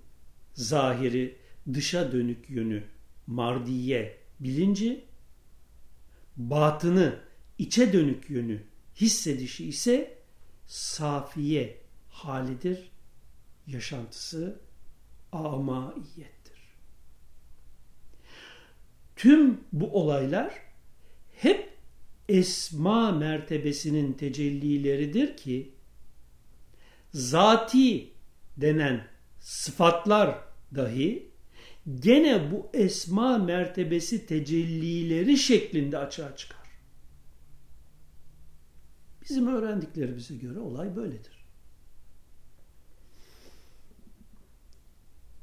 zahiri 0.53 1.38
dışa 1.73 2.12
dönük 2.12 2.49
yönü 2.49 2.84
mardiye 3.27 4.17
bilinci, 4.39 5.05
batını 6.38 7.19
içe 7.58 7.93
dönük 7.93 8.29
yönü 8.29 8.63
hissedişi 8.95 9.65
ise 9.65 10.17
safiye 10.67 11.82
halidir, 12.10 12.91
yaşantısı 13.67 14.60
amaiyettir. 15.32 16.60
Tüm 19.15 19.63
bu 19.73 20.01
olaylar 20.01 20.53
hep 21.36 21.79
esma 22.30 23.12
mertebesinin 23.12 24.13
tecellileridir 24.13 25.38
ki 25.38 25.76
zati 27.13 28.13
denen 28.58 29.08
sıfatlar 29.39 30.39
dahi 30.76 31.32
gene 32.00 32.52
bu 32.52 32.70
esma 32.74 33.38
mertebesi 33.38 34.26
tecellileri 34.26 35.38
şeklinde 35.38 35.98
açığa 35.98 36.36
çıkar. 36.36 36.60
Bizim 39.22 39.48
öğrendiklerimize 39.48 40.36
göre 40.36 40.60
olay 40.60 40.96
böyledir. 40.96 41.39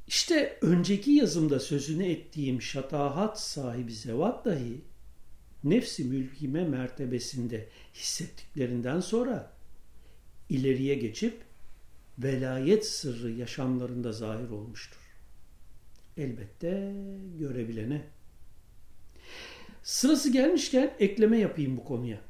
İşte 0.06 0.58
önceki 0.62 1.10
yazımda 1.10 1.60
sözünü 1.60 2.06
ettiğim 2.06 2.62
şatahat 2.62 3.40
sahibi 3.40 3.94
zevat 3.94 4.44
dahi 4.44 4.84
nefsi 5.70 6.04
mülkime 6.04 6.64
mertebesinde 6.64 7.68
hissettiklerinden 7.94 9.00
sonra 9.00 9.52
ileriye 10.48 10.94
geçip 10.94 11.34
velayet 12.18 12.86
sırrı 12.86 13.30
yaşamlarında 13.30 14.12
zahir 14.12 14.48
olmuştur. 14.50 15.00
Elbette 16.16 16.94
görebilene. 17.38 18.02
Sırası 19.82 20.32
gelmişken 20.32 20.94
ekleme 20.98 21.38
yapayım 21.38 21.76
bu 21.76 21.84
konuya. 21.84 22.20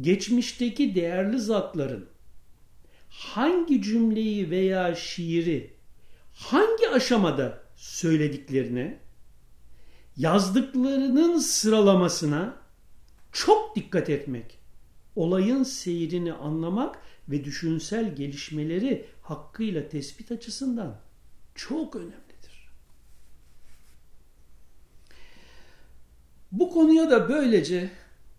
geçmişteki 0.00 0.94
değerli 0.94 1.40
zatların 1.40 2.08
hangi 3.08 3.82
cümleyi 3.82 4.50
veya 4.50 4.94
şiiri 4.94 5.74
hangi 6.32 6.88
aşamada 6.88 7.62
söylediklerine, 7.76 8.98
yazdıklarının 10.16 11.38
sıralamasına 11.38 12.56
çok 13.32 13.76
dikkat 13.76 14.10
etmek, 14.10 14.58
olayın 15.16 15.62
seyrini 15.62 16.32
anlamak 16.32 16.98
ve 17.28 17.44
düşünsel 17.44 18.16
gelişmeleri 18.16 19.06
hakkıyla 19.22 19.88
tespit 19.88 20.32
açısından 20.32 21.00
çok 21.54 21.96
önemlidir. 21.96 22.70
Bu 26.52 26.70
konuya 26.70 27.10
da 27.10 27.28
böylece 27.28 27.90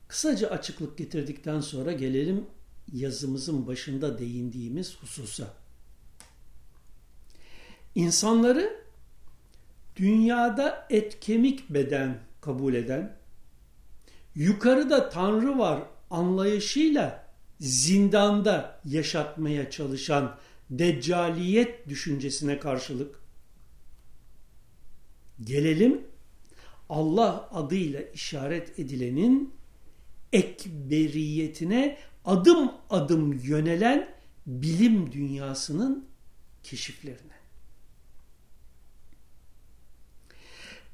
kısaca 0.08 0.50
açıklık 0.50 0.98
getirdikten 0.98 1.62
sonra 1.62 1.92
gelelim 1.92 2.46
yazımızın 2.94 3.68
başında 3.68 4.20
değindiğimiz 4.20 4.98
hususa. 4.98 5.54
İnsanları 7.96 8.81
dünyada 9.96 10.88
et 10.90 11.20
kemik 11.20 11.70
beden 11.70 12.20
kabul 12.42 12.74
eden, 12.74 13.18
yukarıda 14.36 15.10
Tanrı 15.10 15.58
var 15.58 15.84
anlayışıyla 16.10 17.28
zindanda 17.60 18.80
yaşatmaya 18.86 19.70
çalışan 19.70 20.38
deccaliyet 20.70 21.90
düşüncesine 21.90 22.60
karşılık 22.60 23.22
gelelim 25.44 26.02
Allah 26.90 27.50
adıyla 27.52 28.02
işaret 28.02 28.80
edilenin 28.80 29.54
ekberiyetine 30.34 31.98
adım 32.26 32.72
adım 32.90 33.34
yönelen 33.34 34.16
bilim 34.46 35.12
dünyasının 35.12 36.06
keşiflerine. 36.64 37.41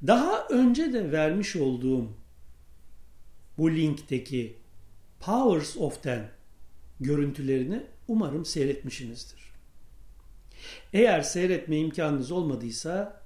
Daha 0.06 0.46
önce 0.46 0.92
de 0.92 1.12
vermiş 1.12 1.56
olduğum 1.56 2.08
bu 3.58 3.70
linkteki 3.70 4.56
Powers 5.20 5.76
of 5.76 6.02
Ten 6.02 6.30
görüntülerini 7.00 7.86
umarım 8.08 8.44
seyretmişsinizdir. 8.44 9.52
Eğer 10.92 11.22
seyretme 11.22 11.78
imkanınız 11.78 12.32
olmadıysa 12.32 13.22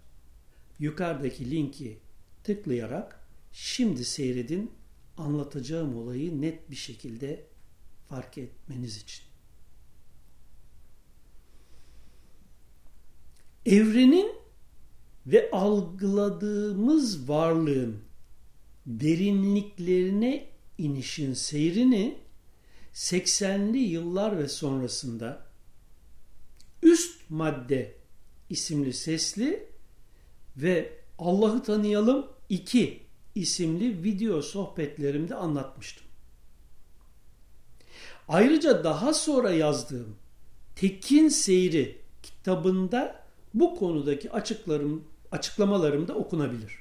yukarıdaki 0.78 1.50
linki 1.50 1.98
tıklayarak 2.44 3.20
şimdi 3.52 4.04
seyredin 4.04 4.72
anlatacağım 5.16 5.96
olayı 5.96 6.40
net 6.40 6.70
bir 6.70 6.76
şekilde 6.76 7.46
fark 8.08 8.38
etmeniz 8.38 8.96
için. 8.96 9.24
Evrenin 13.66 14.41
ve 15.26 15.50
algıladığımız 15.50 17.28
varlığın 17.28 18.00
derinliklerine 18.86 20.48
inişin 20.78 21.34
seyrini 21.34 22.18
80'li 22.94 23.78
yıllar 23.78 24.38
ve 24.38 24.48
sonrasında 24.48 25.46
üst 26.82 27.30
madde 27.30 27.94
isimli 28.50 28.92
sesli 28.92 29.68
ve 30.56 30.98
Allah'ı 31.18 31.62
tanıyalım 31.62 32.26
2 32.48 33.02
isimli 33.34 34.04
video 34.04 34.42
sohbetlerimde 34.42 35.34
anlatmıştım. 35.34 36.06
Ayrıca 38.28 38.84
daha 38.84 39.14
sonra 39.14 39.50
yazdığım 39.50 40.16
Tekin 40.76 41.28
Seyri 41.28 41.98
kitabında 42.22 43.24
bu 43.54 43.74
konudaki 43.74 44.30
açıklarım, 44.30 45.04
açıklamalarım 45.32 46.08
da 46.08 46.14
okunabilir. 46.14 46.78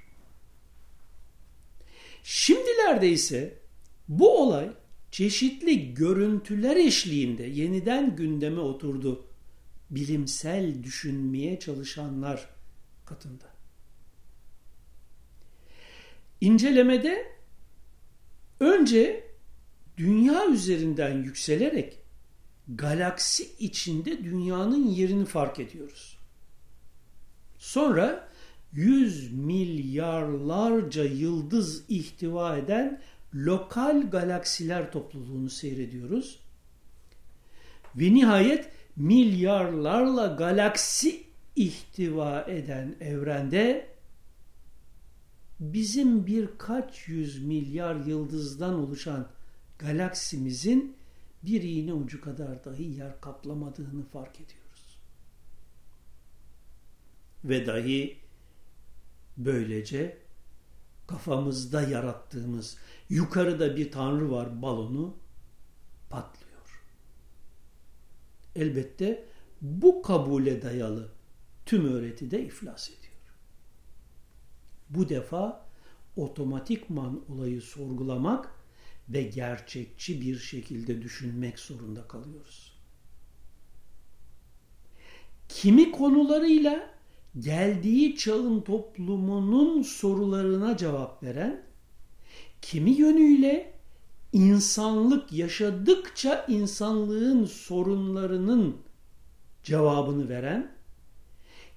Şimdilerde 2.23 3.09
ise 3.09 3.59
bu 4.07 4.41
olay 4.41 4.69
çeşitli 5.11 5.93
görüntüler 5.93 6.75
eşliğinde 6.75 7.43
yeniden 7.43 8.15
gündeme 8.15 8.59
oturdu. 8.59 9.27
Bilimsel 9.89 10.83
düşünmeye 10.83 11.59
çalışanlar 11.59 12.49
katında. 13.05 13.45
İncelemede 16.41 17.25
önce 18.59 19.31
dünya 19.97 20.47
üzerinden 20.47 21.23
yükselerek 21.23 21.99
galaksi 22.67 23.55
içinde 23.59 24.23
dünyanın 24.23 24.87
yerini 24.87 25.25
fark 25.25 25.59
ediyoruz. 25.59 26.17
Sonra 27.57 28.30
yüz 28.73 29.33
milyarlarca 29.33 31.03
yıldız 31.03 31.83
ihtiva 31.89 32.57
eden 32.57 33.01
lokal 33.35 34.09
galaksiler 34.09 34.91
topluluğunu 34.91 35.49
seyrediyoruz. 35.49 36.39
Ve 37.95 38.13
nihayet 38.13 38.69
milyarlarla 38.95 40.27
galaksi 40.27 41.23
ihtiva 41.55 42.41
eden 42.41 42.95
evrende 42.99 43.87
bizim 45.59 46.25
birkaç 46.25 47.07
yüz 47.07 47.43
milyar 47.45 47.95
yıldızdan 47.95 48.73
oluşan 48.73 49.27
galaksimizin 49.79 50.95
bir 51.43 51.61
iğne 51.61 51.93
ucu 51.93 52.21
kadar 52.21 52.65
dahi 52.65 52.83
yer 52.83 53.21
kaplamadığını 53.21 54.03
fark 54.03 54.35
ediyoruz. 54.35 54.97
Ve 57.43 57.65
dahi 57.65 58.20
böylece 59.37 60.17
kafamızda 61.07 61.81
yarattığımız 61.81 62.77
yukarıda 63.09 63.75
bir 63.75 63.91
tanrı 63.91 64.31
var 64.31 64.61
balonu 64.61 65.17
patlıyor. 66.09 66.83
Elbette 68.55 69.25
bu 69.61 70.01
kabule 70.01 70.61
dayalı 70.61 71.11
tüm 71.65 71.93
öğreti 71.93 72.31
de 72.31 72.45
iflas 72.45 72.89
ediyor. 72.89 73.01
Bu 74.89 75.09
defa 75.09 75.65
otomatikman 76.15 77.23
olayı 77.29 77.61
sorgulamak 77.61 78.55
ve 79.09 79.23
gerçekçi 79.23 80.21
bir 80.21 80.39
şekilde 80.39 81.01
düşünmek 81.01 81.59
zorunda 81.59 82.07
kalıyoruz. 82.07 82.77
Kimi 85.49 85.91
konularıyla 85.91 86.93
geldiği 87.39 88.15
çağın 88.15 88.61
toplumunun 88.61 89.81
sorularına 89.81 90.77
cevap 90.77 91.23
veren, 91.23 91.61
kimi 92.61 92.91
yönüyle 92.91 93.73
insanlık 94.33 95.33
yaşadıkça 95.33 96.45
insanlığın 96.47 97.45
sorunlarının 97.45 98.77
cevabını 99.63 100.29
veren, 100.29 100.71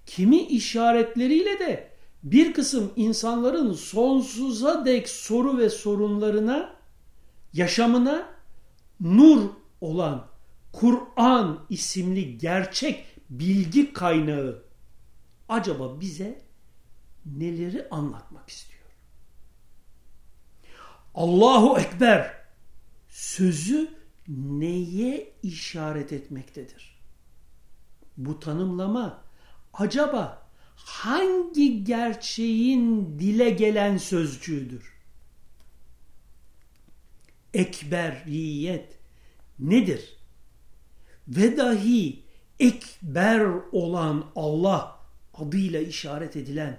kimi 0.06 0.42
işaretleriyle 0.42 1.58
de 1.58 1.88
bir 2.22 2.52
kısım 2.52 2.92
insanların 2.96 3.72
sonsuza 3.72 4.84
dek 4.84 5.08
soru 5.08 5.58
ve 5.58 5.70
sorunlarına, 5.70 6.76
yaşamına 7.52 8.28
nur 9.00 9.40
olan 9.80 10.26
Kur'an 10.72 11.58
isimli 11.70 12.38
gerçek 12.38 13.04
bilgi 13.30 13.92
kaynağı 13.92 14.62
acaba 15.48 16.00
bize 16.00 16.42
neleri 17.26 17.88
anlatmak 17.90 18.48
istiyor? 18.48 18.84
Allahu 21.14 21.78
Ekber 21.78 22.44
sözü 23.08 23.90
neye 24.28 25.32
işaret 25.42 26.12
etmektedir? 26.12 27.00
Bu 28.16 28.40
tanımlama 28.40 29.24
acaba 29.72 30.48
hangi 30.76 31.84
gerçeğin 31.84 33.18
dile 33.18 33.50
gelen 33.50 33.96
sözcüğüdür? 33.96 34.94
Ekberiyet 37.54 38.98
nedir? 39.58 40.16
Ve 41.28 41.56
dahi 41.56 42.22
ekber 42.60 43.46
olan 43.72 44.30
Allah 44.36 44.93
adıyla 45.38 45.80
işaret 45.80 46.36
edilen 46.36 46.78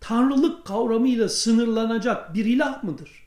tanrılık 0.00 0.66
kavramıyla 0.66 1.28
sınırlanacak 1.28 2.34
bir 2.34 2.44
ilah 2.44 2.82
mıdır? 2.82 3.26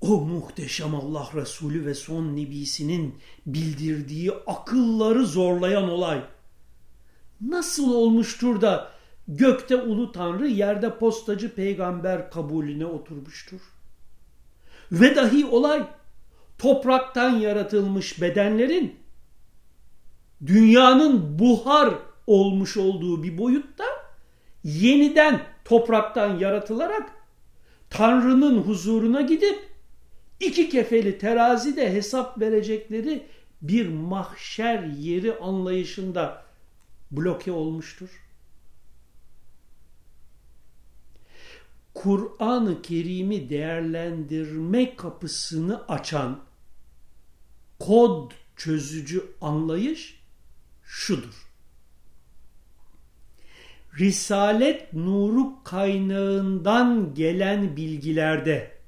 O 0.00 0.20
muhteşem 0.20 0.94
Allah 0.94 1.28
Resulü 1.34 1.86
ve 1.86 1.94
son 1.94 2.36
nebisinin 2.36 3.18
bildirdiği 3.46 4.32
akılları 4.46 5.26
zorlayan 5.26 5.90
olay 5.90 6.22
nasıl 7.40 7.94
olmuştur 7.94 8.60
da 8.60 8.90
gökte 9.28 9.76
ulu 9.76 10.12
tanrı 10.12 10.48
yerde 10.48 10.98
postacı 10.98 11.54
peygamber 11.54 12.30
kabulüne 12.30 12.86
oturmuştur? 12.86 13.60
Ve 14.92 15.16
dahi 15.16 15.46
olay 15.46 15.86
topraktan 16.58 17.30
yaratılmış 17.30 18.20
bedenlerin 18.20 18.96
dünyanın 20.46 21.38
buhar 21.38 21.94
olmuş 22.26 22.76
olduğu 22.76 23.22
bir 23.22 23.38
boyutta 23.38 23.84
yeniden 24.64 25.42
topraktan 25.64 26.38
yaratılarak 26.38 27.12
Tanrı'nın 27.90 28.62
huzuruna 28.62 29.20
gidip 29.20 29.70
iki 30.40 30.68
kefeli 30.68 31.18
terazide 31.18 31.92
hesap 31.92 32.40
verecekleri 32.40 33.26
bir 33.62 33.88
mahşer 33.88 34.82
yeri 34.82 35.38
anlayışında 35.38 36.44
bloke 37.10 37.52
olmuştur. 37.52 38.08
Kur'an-ı 41.94 42.82
Kerim'i 42.82 43.50
değerlendirme 43.50 44.96
kapısını 44.96 45.88
açan 45.88 46.40
kod 47.78 48.30
çözücü 48.56 49.32
anlayış 49.40 50.19
şudur. 50.90 51.46
Risalet 53.98 54.92
nuru 54.92 55.62
kaynağından 55.64 57.14
gelen 57.14 57.76
bilgilerde 57.76 58.78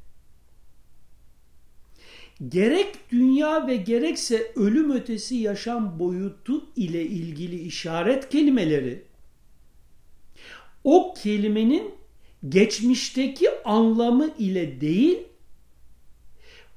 gerek 2.49 3.11
dünya 3.11 3.67
ve 3.67 3.77
gerekse 3.77 4.53
ölüm 4.57 4.93
ötesi 4.93 5.35
yaşam 5.35 5.99
boyutu 5.99 6.67
ile 6.77 7.03
ilgili 7.03 7.61
işaret 7.61 8.29
kelimeleri 8.29 9.03
o 10.85 11.15
kelimenin 11.23 11.95
geçmişteki 12.49 13.49
anlamı 13.65 14.35
ile 14.39 14.81
değil 14.81 15.19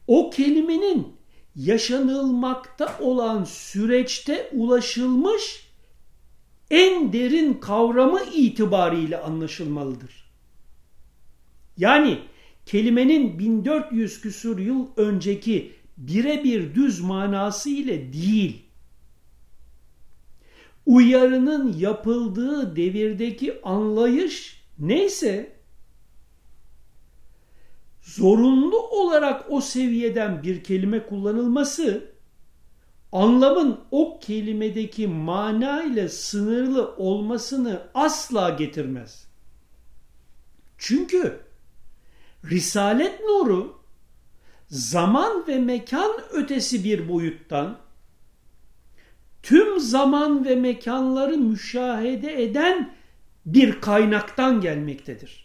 o 0.08 0.30
kelimenin 0.30 1.15
yaşanılmakta 1.56 2.98
olan 3.00 3.44
süreçte 3.44 4.50
ulaşılmış 4.54 5.66
en 6.72 7.14
derin 7.14 7.54
kavramı 7.54 8.22
itibariyle 8.34 9.22
anlaşılmalıdır. 9.22 10.32
Yani 11.78 12.20
kelimenin 12.66 13.40
1400 13.40 14.22
küsur 14.22 14.60
yıl 14.60 14.88
önceki 14.98 15.72
birebir 15.98 16.76
düz 16.76 17.02
manası 17.02 17.70
ile 17.70 18.14
değil, 18.14 18.66
uyarının 20.86 21.74
yapıldığı 21.78 22.76
devirdeki 22.76 23.62
anlayış 23.64 24.64
neyse, 24.80 25.55
zorunlu 28.06 28.80
olarak 28.90 29.46
o 29.50 29.62
seviyeden 29.62 30.44
bir 30.44 30.64
kelime 30.64 31.06
kullanılması, 31.06 32.12
anlamın 33.12 33.80
o 33.92 34.20
kelimedeki 34.20 35.08
mana 35.08 35.84
ile 35.84 36.10
sınırlı 36.10 36.96
olmasını 36.98 37.82
asla 37.94 38.50
getirmez. 38.50 39.28
Çünkü 40.78 41.40
Risalet 42.50 43.20
nuru 43.20 43.80
zaman 44.70 45.48
ve 45.48 45.60
mekan 45.60 46.12
ötesi 46.32 46.84
bir 46.84 47.10
boyuttan 47.10 47.78
tüm 49.44 49.80
zaman 49.80 50.46
ve 50.46 50.56
mekanları 50.56 51.38
müşahede 51.38 52.44
eden 52.44 52.96
bir 53.46 53.82
kaynaktan 53.82 54.62
gelmektedir. 54.62 55.45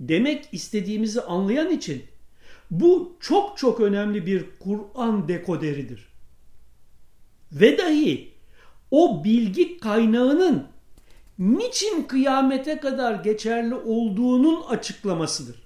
Demek 0.00 0.48
istediğimizi 0.52 1.20
anlayan 1.20 1.70
için 1.70 2.04
bu 2.70 3.16
çok 3.20 3.58
çok 3.58 3.80
önemli 3.80 4.26
bir 4.26 4.46
Kur'an 4.60 5.28
dekoderidir. 5.28 6.08
Ve 7.52 7.78
dahi 7.78 8.34
o 8.90 9.24
bilgi 9.24 9.78
kaynağının 9.78 10.68
niçin 11.38 12.02
kıyamete 12.02 12.80
kadar 12.80 13.14
geçerli 13.14 13.74
olduğunun 13.74 14.62
açıklamasıdır. 14.62 15.62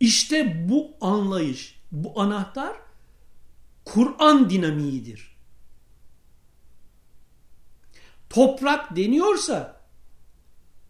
İşte 0.00 0.68
bu 0.68 0.90
anlayış, 1.00 1.80
bu 1.92 2.20
anahtar 2.20 2.76
Kur'an 3.84 4.50
dinamiğidir. 4.50 5.36
Toprak 8.30 8.96
deniyorsa 8.96 9.80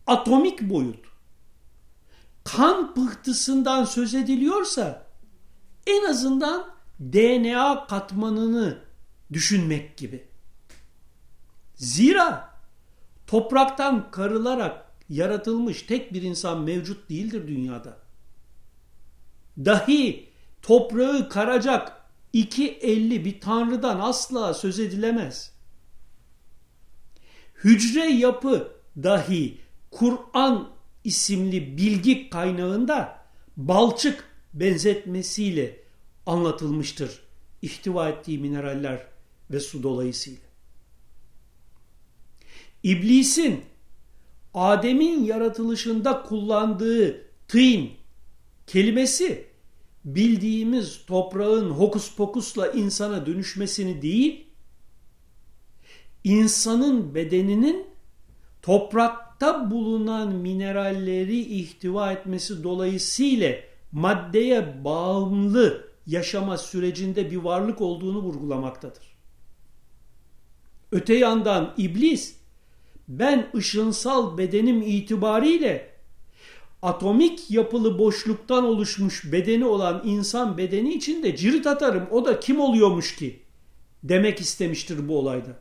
atomik 0.06 0.62
boyut. 0.62 1.05
Kan 2.46 2.94
pıhtısından 2.94 3.84
söz 3.84 4.14
ediliyorsa 4.14 5.06
en 5.86 6.04
azından 6.04 6.66
DNA 7.00 7.86
katmanını 7.86 8.78
düşünmek 9.32 9.96
gibi. 9.96 10.28
Zira 11.74 12.50
topraktan 13.26 14.10
karılarak 14.10 14.86
yaratılmış 15.08 15.82
tek 15.82 16.12
bir 16.12 16.22
insan 16.22 16.60
mevcut 16.60 17.10
değildir 17.10 17.48
dünyada. 17.48 17.98
Dahi 19.58 20.28
toprağı 20.62 21.28
karacak 21.28 21.92
iki 22.32 22.68
elli 22.68 23.24
bir 23.24 23.40
tanrıdan 23.40 24.00
asla 24.00 24.54
söz 24.54 24.78
edilemez. 24.80 25.52
Hücre 27.64 28.10
yapı 28.10 28.72
dahi 28.96 29.60
Kur'an 29.90 30.75
isimli 31.06 31.76
bilgi 31.76 32.30
kaynağında 32.30 33.18
balçık 33.56 34.24
benzetmesiyle 34.54 35.80
anlatılmıştır. 36.26 37.20
İhtiva 37.62 38.08
ettiği 38.08 38.38
mineraller 38.38 39.06
ve 39.50 39.60
su 39.60 39.82
dolayısıyla. 39.82 40.46
İblisin 42.82 43.64
Adem'in 44.54 45.24
yaratılışında 45.24 46.22
kullandığı 46.22 47.26
tîn 47.48 47.90
kelimesi 48.66 49.46
bildiğimiz 50.04 51.06
toprağın 51.06 51.70
hokus 51.70 52.14
pokusla 52.14 52.68
insana 52.68 53.26
dönüşmesini 53.26 54.02
değil, 54.02 54.46
insanın 56.24 57.14
bedeninin 57.14 57.86
toprakta 59.40 59.70
bulunan 59.70 60.34
mineralleri 60.34 61.38
ihtiva 61.38 62.12
etmesi 62.12 62.64
dolayısıyla 62.64 63.54
maddeye 63.92 64.84
bağımlı 64.84 65.88
yaşama 66.06 66.58
sürecinde 66.58 67.30
bir 67.30 67.36
varlık 67.36 67.80
olduğunu 67.80 68.18
vurgulamaktadır. 68.18 69.16
Öte 70.92 71.14
yandan 71.14 71.74
iblis 71.76 72.36
ben 73.08 73.50
ışınsal 73.56 74.38
bedenim 74.38 74.82
itibariyle 74.82 75.90
atomik 76.82 77.50
yapılı 77.50 77.98
boşluktan 77.98 78.64
oluşmuş 78.64 79.32
bedeni 79.32 79.64
olan 79.64 80.02
insan 80.04 80.58
bedeni 80.58 80.94
için 80.94 81.22
de 81.22 81.36
cirit 81.36 81.66
atarım. 81.66 82.06
O 82.10 82.24
da 82.24 82.40
kim 82.40 82.60
oluyormuş 82.60 83.16
ki? 83.16 83.42
Demek 84.02 84.40
istemiştir 84.40 85.08
bu 85.08 85.18
olayda. 85.18 85.58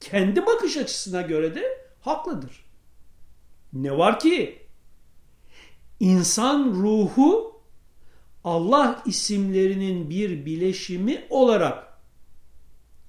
Kendi 0.00 0.46
bakış 0.46 0.76
açısına 0.76 1.22
göre 1.22 1.54
de 1.54 1.77
haklıdır. 2.00 2.64
Ne 3.72 3.98
var 3.98 4.20
ki? 4.20 4.66
İnsan 6.00 6.64
ruhu 6.64 7.60
Allah 8.44 9.02
isimlerinin 9.06 10.10
bir 10.10 10.46
bileşimi 10.46 11.26
olarak 11.30 11.98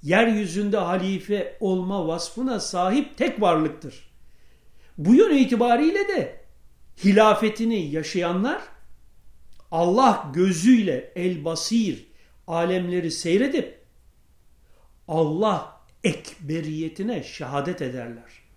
yeryüzünde 0.04 0.78
halife 0.78 1.58
olma 1.60 2.08
vasfına 2.08 2.60
sahip 2.60 3.18
tek 3.18 3.42
varlıktır. 3.42 4.12
Bu 4.98 5.16
yön 5.16 5.38
itibariyle 5.38 6.08
de 6.08 6.46
hilafetini 7.04 7.92
yaşayanlar 7.92 8.62
Allah 9.72 10.32
gözüyle 10.34 11.12
el 11.16 11.46
basir 11.46 12.08
alemleri 12.48 13.12
seyredip 13.12 13.80
Allah 15.08 15.82
ekberiyetine 16.04 17.24
şehadet 17.24 17.82
ederler. 17.82 18.49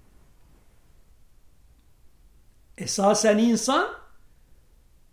Esasen 2.79 3.39
insan 3.39 3.89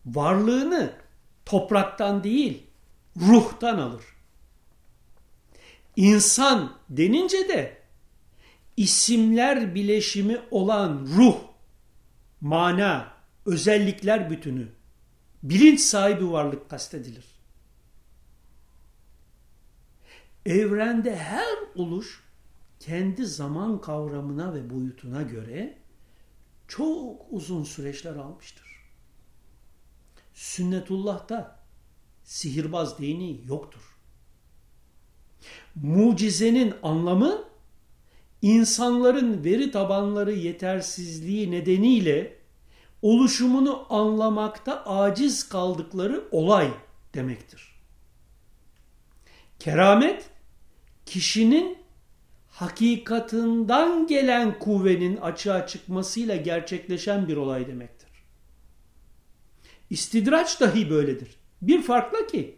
varlığını 0.06 0.93
topraktan 1.45 2.24
değil 2.24 2.67
ruhtan 3.17 3.78
alır. 3.78 4.04
İnsan 5.95 6.78
denince 6.89 7.48
de 7.48 7.78
isimler 8.78 9.76
bileşimi 9.76 10.41
olan 10.52 11.08
ruh, 11.17 11.38
mana, 12.41 13.13
özellikler 13.45 14.30
bütünü, 14.30 14.67
bilinç 15.43 15.80
sahibi 15.80 16.32
varlık 16.32 16.69
kastedilir. 16.69 17.26
Evrende 20.45 21.15
her 21.15 21.58
oluş 21.76 22.24
kendi 22.80 23.26
zaman 23.26 23.82
kavramına 23.82 24.54
ve 24.54 24.69
boyutuna 24.69 25.22
göre 25.22 25.79
çok 26.69 27.25
uzun 27.32 27.63
süreçler 27.63 28.15
almıştır. 28.15 28.65
Sünnetullah'ta 30.34 31.60
sihirbaz 32.23 32.99
değneği 32.99 33.41
yoktur. 33.47 33.82
Mucizenin 35.75 36.73
anlamı 36.84 37.43
insanların 38.41 39.43
veri 39.43 39.71
tabanları 39.71 40.34
yetersizliği 40.34 41.51
nedeniyle 41.51 42.38
oluşumunu 43.01 43.93
anlamakta 43.93 44.86
aciz 44.86 45.49
kaldıkları 45.49 46.27
olay 46.32 46.71
demektir. 47.13 47.82
Keramet 49.60 50.29
kişinin 51.05 51.77
hakikatından 52.60 54.08
gelen 54.08 54.60
kuvvenin 54.60 55.17
açığa 55.17 55.67
çıkmasıyla 55.67 56.36
gerçekleşen 56.36 57.28
bir 57.28 57.38
olay 57.38 57.67
demektir. 57.67 58.10
İstidraç 59.89 60.62
dahi 60.62 60.89
böyledir. 60.89 61.36
Bir 61.62 61.82
farkla 61.82 62.28
ki 62.28 62.58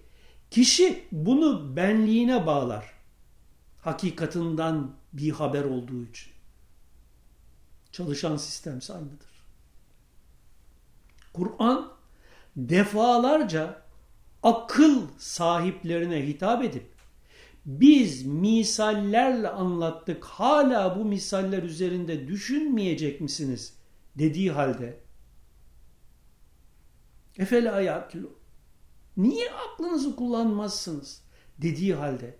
kişi 0.52 1.04
bunu 1.12 1.76
benliğine 1.76 2.46
bağlar. 2.46 2.94
Hakikatından 3.82 4.96
bir 5.14 5.32
haber 5.32 5.64
olduğu 5.64 6.04
için. 6.06 6.32
Çalışan 7.92 8.38
sistem 8.38 8.80
aynıdır. 8.90 9.32
Kur'an 11.34 11.92
defalarca 12.56 13.82
akıl 14.44 15.02
sahiplerine 15.18 16.28
hitap 16.28 16.64
edip 16.64 16.91
biz 17.66 18.26
misallerle 18.26 19.50
anlattık 19.50 20.26
hala 20.26 21.00
bu 21.00 21.06
misaller 21.06 21.64
üzerinde 21.64 22.28
düşünmeyecek 22.28 23.22
misiniz? 23.22 23.74
dediği 24.16 24.52
halde 24.52 25.00
efela 27.38 27.74
ayakilu 27.74 28.34
niye 29.18 29.52
aklınızı 29.52 30.16
kullanmazsınız? 30.16 31.24
dediği 31.62 31.94
halde 31.94 32.36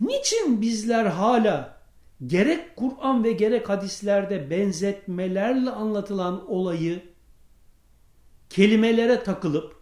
niçin 0.00 0.60
bizler 0.60 1.06
hala 1.06 1.80
gerek 2.26 2.76
Kur'an 2.76 3.24
ve 3.24 3.32
gerek 3.32 3.68
hadislerde 3.68 4.50
benzetmelerle 4.50 5.70
anlatılan 5.70 6.50
olayı 6.50 7.02
kelimelere 8.50 9.22
takılıp 9.22 9.76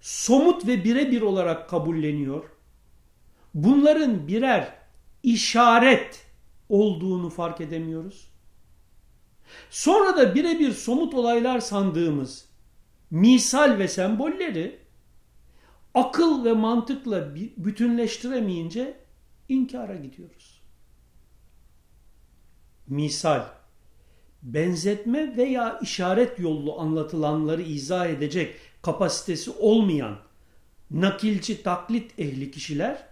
somut 0.00 0.66
ve 0.66 0.84
birebir 0.84 1.22
olarak 1.22 1.70
kabulleniyor 1.70 2.57
bunların 3.54 4.28
birer 4.28 4.74
işaret 5.22 6.26
olduğunu 6.68 7.30
fark 7.30 7.60
edemiyoruz. 7.60 8.28
Sonra 9.70 10.16
da 10.16 10.34
birebir 10.34 10.72
somut 10.72 11.14
olaylar 11.14 11.60
sandığımız 11.60 12.48
misal 13.10 13.78
ve 13.78 13.88
sembolleri 13.88 14.78
akıl 15.94 16.44
ve 16.44 16.52
mantıkla 16.52 17.34
bütünleştiremeyince 17.56 18.96
inkara 19.48 19.94
gidiyoruz. 19.94 20.62
Misal, 22.86 23.44
benzetme 24.42 25.36
veya 25.36 25.78
işaret 25.82 26.38
yollu 26.38 26.80
anlatılanları 26.80 27.62
izah 27.62 28.06
edecek 28.06 28.54
kapasitesi 28.82 29.50
olmayan 29.50 30.18
nakilci 30.90 31.62
taklit 31.62 32.18
ehli 32.18 32.50
kişiler 32.50 33.07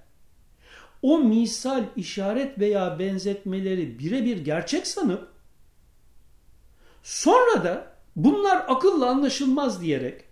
o 1.06 1.18
misal, 1.18 1.84
işaret 1.96 2.58
veya 2.58 2.98
benzetmeleri 2.98 3.98
birebir 3.98 4.44
gerçek 4.44 4.86
sanıp 4.86 5.28
sonra 7.02 7.64
da 7.64 7.92
bunlar 8.16 8.64
akılla 8.68 9.10
anlaşılmaz 9.10 9.80
diyerek 9.80 10.24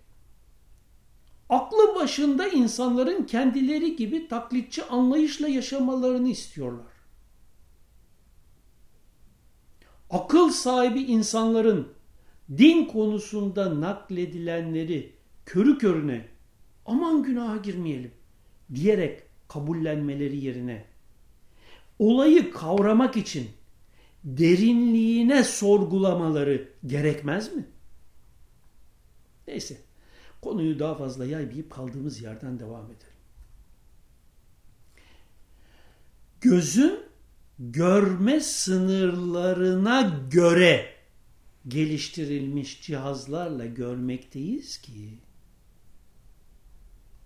aklı 1.49 1.95
başında 1.95 2.47
insanların 2.47 3.23
kendileri 3.23 3.95
gibi 3.95 4.27
taklitçi 4.27 4.83
anlayışla 4.85 5.47
yaşamalarını 5.47 6.29
istiyorlar. 6.29 6.93
Akıl 10.09 10.49
sahibi 10.49 11.01
insanların 11.01 11.87
din 12.57 12.85
konusunda 12.85 13.81
nakledilenleri 13.81 15.15
körü 15.45 15.77
körüne 15.77 16.25
aman 16.85 17.23
günaha 17.23 17.63
girmeyelim 17.63 18.11
diyerek 18.75 19.24
kabullenmeleri 19.47 20.45
yerine 20.45 20.85
olayı 21.99 22.51
kavramak 22.51 23.17
için 23.17 23.49
derinliğine 24.23 25.43
sorgulamaları 25.43 26.69
gerekmez 26.85 27.53
mi? 27.53 27.65
Neyse 29.47 29.77
konuyu 30.41 30.79
daha 30.79 30.95
fazla 30.95 31.25
yaymayıp 31.25 31.71
kaldığımız 31.71 32.21
yerden 32.21 32.59
devam 32.59 32.85
edelim. 32.85 33.15
Gözün 36.41 36.99
görme 37.59 38.39
sınırlarına 38.39 40.27
göre 40.31 40.85
geliştirilmiş 41.67 42.81
cihazlarla 42.81 43.65
görmekteyiz 43.65 44.77
ki 44.77 45.19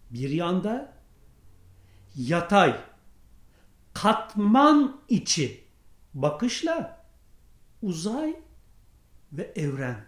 bir 0.10 0.30
yanda 0.30 0.99
yatay, 2.16 2.82
katman 3.94 5.02
içi 5.10 5.64
bakışla 6.14 7.06
uzay 7.82 8.36
ve 9.32 9.44
evren. 9.56 10.06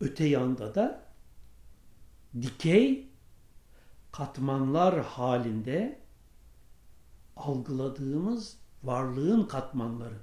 Öte 0.00 0.24
yanda 0.24 0.74
da 0.74 1.02
dikey 2.42 3.08
katmanlar 4.12 5.04
halinde 5.04 6.00
algıladığımız 7.36 8.56
varlığın 8.82 9.44
katmanları. 9.44 10.18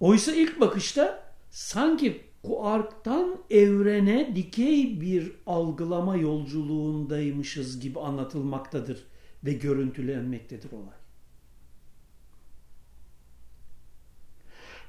Oysa 0.00 0.32
ilk 0.32 0.60
bakışta 0.60 1.34
sanki 1.50 2.31
kuarktan 2.42 3.38
evrene 3.50 4.36
dikey 4.36 5.00
bir 5.00 5.32
algılama 5.46 6.16
yolculuğundaymışız 6.16 7.80
gibi 7.80 8.00
anlatılmaktadır 8.00 9.06
ve 9.44 9.52
görüntülenmektedir 9.52 10.72
olay. 10.72 10.96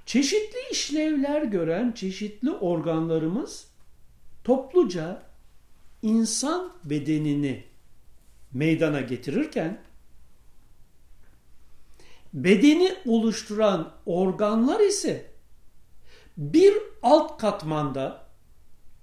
Çeşitli 0.05 0.59
işlevler 0.71 1.41
gören 1.41 1.91
çeşitli 1.91 2.51
organlarımız 2.51 3.67
topluca 4.43 5.23
insan 6.01 6.73
bedenini 6.83 7.63
meydana 8.53 9.01
getirirken 9.01 9.81
bedeni 12.33 12.95
oluşturan 13.05 13.93
organlar 14.05 14.79
ise 14.79 15.32
bir 16.37 16.73
alt 17.01 17.37
katmanda 17.37 18.25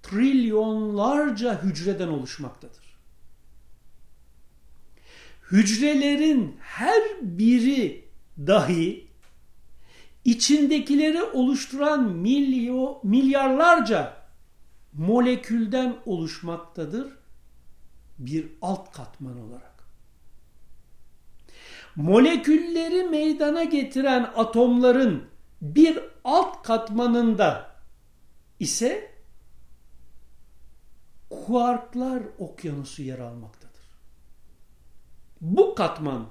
trilyonlarca 0.02 1.62
hücreden 1.62 2.08
oluşmaktadır. 2.08 2.96
Hücrelerin 5.52 6.56
her 6.60 7.02
biri 7.22 8.04
dahi 8.38 9.08
içindekileri 10.24 11.22
oluşturan 11.22 12.04
milyo, 12.04 13.00
milyarlarca 13.02 14.16
molekülden 14.92 15.96
oluşmaktadır 16.06 17.18
bir 18.18 18.46
alt 18.62 18.92
katman 18.92 19.40
olarak. 19.40 19.84
Molekülleri 21.96 23.04
meydana 23.04 23.64
getiren 23.64 24.30
atomların 24.36 25.24
bir 25.60 25.98
alt 26.24 26.62
katmanında 26.62 27.76
ise 28.58 29.14
kuarklar 31.30 32.22
okyanusu 32.38 33.02
yer 33.02 33.18
almaktadır. 33.18 33.70
Bu 35.40 35.74
katman 35.74 36.30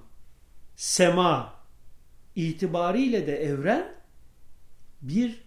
sema 0.76 1.56
itibariyle 2.36 3.28
de 3.28 3.36
evren 3.38 3.96
bir 5.02 5.44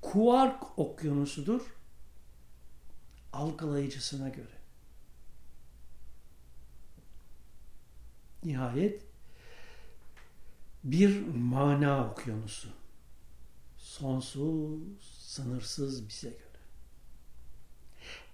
kuark 0.00 0.78
okyanusudur 0.78 1.60
algılayıcısına 3.32 4.28
göre. 4.28 4.54
Nihayet 8.44 9.02
bir 10.84 11.26
mana 11.26 12.10
okyanusu 12.10 12.83
sonsuz, 13.94 15.02
sınırsız 15.02 16.08
bize 16.08 16.28
göre. 16.28 16.40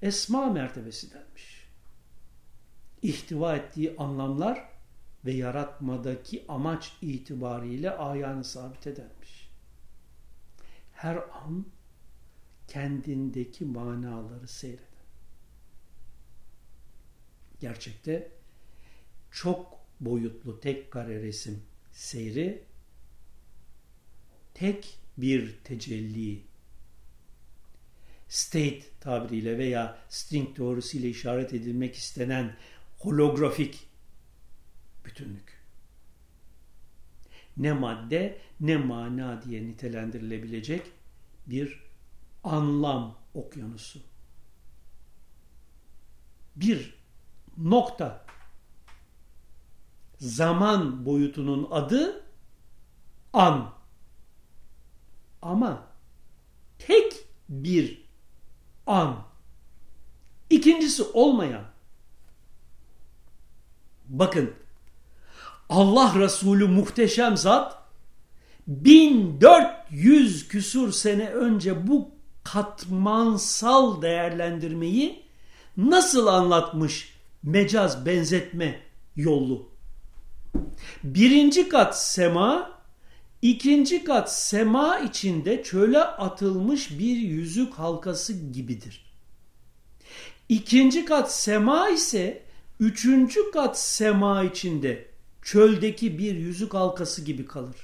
Esma 0.02 0.50
mertebesi 0.50 1.12
denmiş. 1.12 1.68
İhtiva 3.02 3.56
ettiği 3.56 3.96
anlamlar 3.96 4.68
ve 5.24 5.32
yaratmadaki 5.32 6.44
amaç 6.48 6.92
itibariyle 7.02 7.90
ayağını 7.90 8.44
sabit 8.44 8.86
edermiş. 8.86 9.50
Her 10.92 11.16
an 11.16 11.66
kendindeki 12.68 13.64
manaları 13.64 14.48
seyreder. 14.48 14.86
Gerçekte 17.60 18.32
çok 19.30 19.78
boyutlu 20.00 20.60
tek 20.60 20.90
kare 20.90 21.22
resim 21.22 21.62
seyri 21.92 22.64
tek 24.54 24.99
bir 25.20 25.56
tecelli 25.64 26.42
state 28.28 28.82
tabiriyle 29.00 29.58
veya 29.58 29.98
string 30.08 30.56
teorisiyle 30.56 31.08
işaret 31.08 31.54
edilmek 31.54 31.94
istenen 31.94 32.56
holografik 32.98 33.88
bütünlük. 35.04 35.60
Ne 37.56 37.72
madde 37.72 38.38
ne 38.60 38.76
mana 38.76 39.42
diye 39.42 39.66
nitelendirilebilecek 39.66 40.82
bir 41.46 41.82
anlam 42.44 43.18
okyanusu. 43.34 44.00
Bir 46.56 46.94
nokta 47.58 48.26
zaman 50.18 51.06
boyutunun 51.06 51.68
adı 51.70 52.24
an. 53.32 53.79
Ama 55.42 55.82
tek 56.78 57.12
bir 57.48 58.04
an. 58.86 59.16
İkincisi 60.50 61.02
olmayan. 61.02 61.64
Bakın 64.08 64.50
Allah 65.68 66.14
Resulü 66.18 66.68
muhteşem 66.68 67.36
zat 67.36 67.78
1400 68.66 70.48
küsur 70.48 70.92
sene 70.92 71.28
önce 71.28 71.86
bu 71.86 72.10
katmansal 72.44 74.02
değerlendirmeyi 74.02 75.24
nasıl 75.76 76.26
anlatmış 76.26 77.14
mecaz 77.42 78.06
benzetme 78.06 78.80
yolu. 79.16 79.68
Birinci 81.04 81.68
kat 81.68 82.02
sema, 82.02 82.79
ikinci 83.42 84.04
kat 84.04 84.32
sema 84.32 84.98
içinde 84.98 85.62
çöle 85.62 85.98
atılmış 85.98 86.98
bir 86.98 87.16
yüzük 87.16 87.74
halkası 87.74 88.32
gibidir. 88.52 89.10
İkinci 90.48 91.04
kat 91.04 91.34
sema 91.34 91.88
ise 91.88 92.42
üçüncü 92.80 93.50
kat 93.50 93.78
sema 93.78 94.44
içinde 94.44 95.08
çöldeki 95.42 96.18
bir 96.18 96.34
yüzük 96.34 96.74
halkası 96.74 97.24
gibi 97.24 97.46
kalır. 97.46 97.76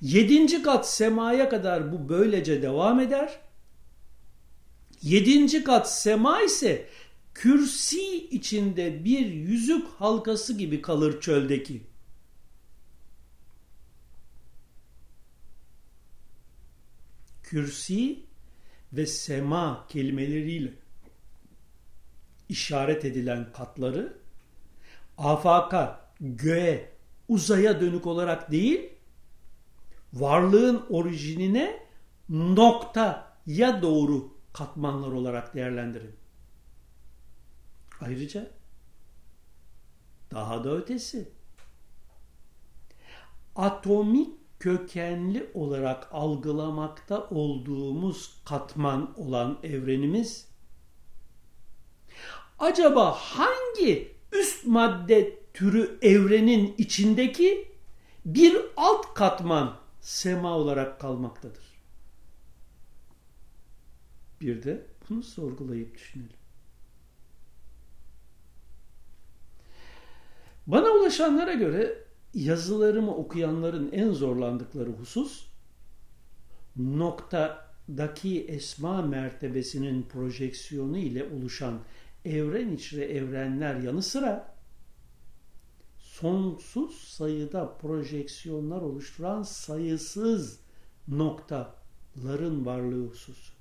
Yedinci 0.00 0.62
kat 0.62 0.90
semaya 0.90 1.48
kadar 1.48 1.92
bu 1.92 2.08
böylece 2.08 2.62
devam 2.62 3.00
eder. 3.00 3.40
Yedinci 5.02 5.64
kat 5.64 5.92
sema 5.92 6.42
ise 6.42 6.86
kürsi 7.34 8.26
içinde 8.28 9.04
bir 9.04 9.26
yüzük 9.26 9.86
halkası 9.98 10.58
gibi 10.58 10.82
kalır 10.82 11.20
çöldeki. 11.20 11.91
Kürsi 17.52 18.26
ve 18.92 19.06
sema 19.06 19.86
kelimeleriyle 19.88 20.72
işaret 22.48 23.04
edilen 23.04 23.52
katları 23.52 24.18
afaka, 25.18 26.10
göğe, 26.20 26.92
uzaya 27.28 27.80
dönük 27.80 28.06
olarak 28.06 28.50
değil, 28.50 28.90
varlığın 30.12 30.86
orijinine 30.90 31.86
noktaya 32.28 33.82
doğru 33.82 34.34
katmanlar 34.52 35.12
olarak 35.12 35.54
değerlendirin. 35.54 36.16
Ayrıca 38.00 38.50
daha 40.30 40.64
da 40.64 40.76
ötesi 40.76 41.28
atomik 43.56 44.41
kökenli 44.62 45.50
olarak 45.54 46.08
algılamakta 46.12 47.28
olduğumuz 47.28 48.34
katman 48.44 49.20
olan 49.20 49.58
evrenimiz 49.62 50.48
acaba 52.58 53.10
hangi 53.10 54.16
üst 54.32 54.66
madde 54.66 55.38
türü 55.54 55.98
evrenin 56.02 56.74
içindeki 56.78 57.68
bir 58.24 58.56
alt 58.76 59.14
katman 59.14 59.76
sema 60.00 60.56
olarak 60.56 61.00
kalmaktadır. 61.00 61.64
Bir 64.40 64.62
de 64.62 64.86
bunu 65.08 65.22
sorgulayıp 65.22 65.94
düşünelim. 65.94 66.36
Bana 70.66 70.88
ulaşanlara 70.88 71.52
göre 71.52 72.04
yazılarımı 72.34 73.16
okuyanların 73.16 73.92
en 73.92 74.10
zorlandıkları 74.10 74.90
husus 74.90 75.46
noktadaki 76.76 78.44
esma 78.44 79.02
mertebesinin 79.02 80.02
projeksiyonu 80.02 80.98
ile 80.98 81.24
oluşan 81.24 81.80
evren 82.24 82.70
içre 82.70 83.04
evrenler 83.04 83.74
yanı 83.76 84.02
sıra 84.02 84.54
sonsuz 85.98 86.94
sayıda 87.08 87.76
projeksiyonlar 87.76 88.82
oluşturan 88.82 89.42
sayısız 89.42 90.60
noktaların 91.08 92.66
varlığı 92.66 93.08
hususu. 93.08 93.52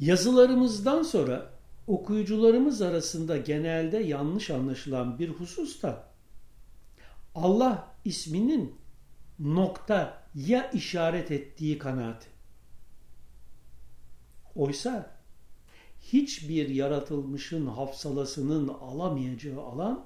Yazılarımızdan 0.00 1.02
sonra 1.02 1.59
okuyucularımız 1.90 2.82
arasında 2.82 3.36
genelde 3.36 3.98
yanlış 3.98 4.50
anlaşılan 4.50 5.18
bir 5.18 5.28
husus 5.28 5.82
da 5.82 6.08
Allah 7.34 7.94
isminin 8.04 8.74
noktaya 9.38 10.70
işaret 10.74 11.30
ettiği 11.30 11.78
kanaati. 11.78 12.28
Oysa 14.54 15.16
hiçbir 16.00 16.68
yaratılmışın 16.68 17.66
hafsalasının 17.66 18.68
alamayacağı 18.68 19.60
alan 19.60 20.04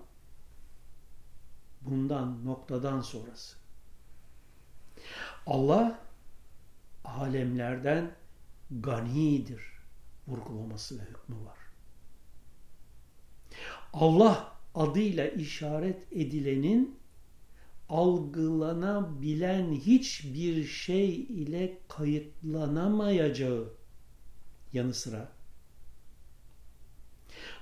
bundan 1.80 2.46
noktadan 2.46 3.00
sonrası. 3.00 3.56
Allah 5.46 5.98
alemlerden 7.04 8.14
ganidir 8.70 9.62
vurgulaması 10.28 10.98
ve 10.98 11.02
hükmü 11.02 11.36
var. 11.46 11.63
Allah 13.94 14.52
adıyla 14.74 15.26
işaret 15.28 16.12
edilenin 16.12 16.98
algılanabilen 17.88 19.72
hiçbir 19.72 20.64
şey 20.64 21.14
ile 21.14 21.78
kayıtlanamayacağı 21.88 23.68
yanı 24.72 24.94
sıra 24.94 25.32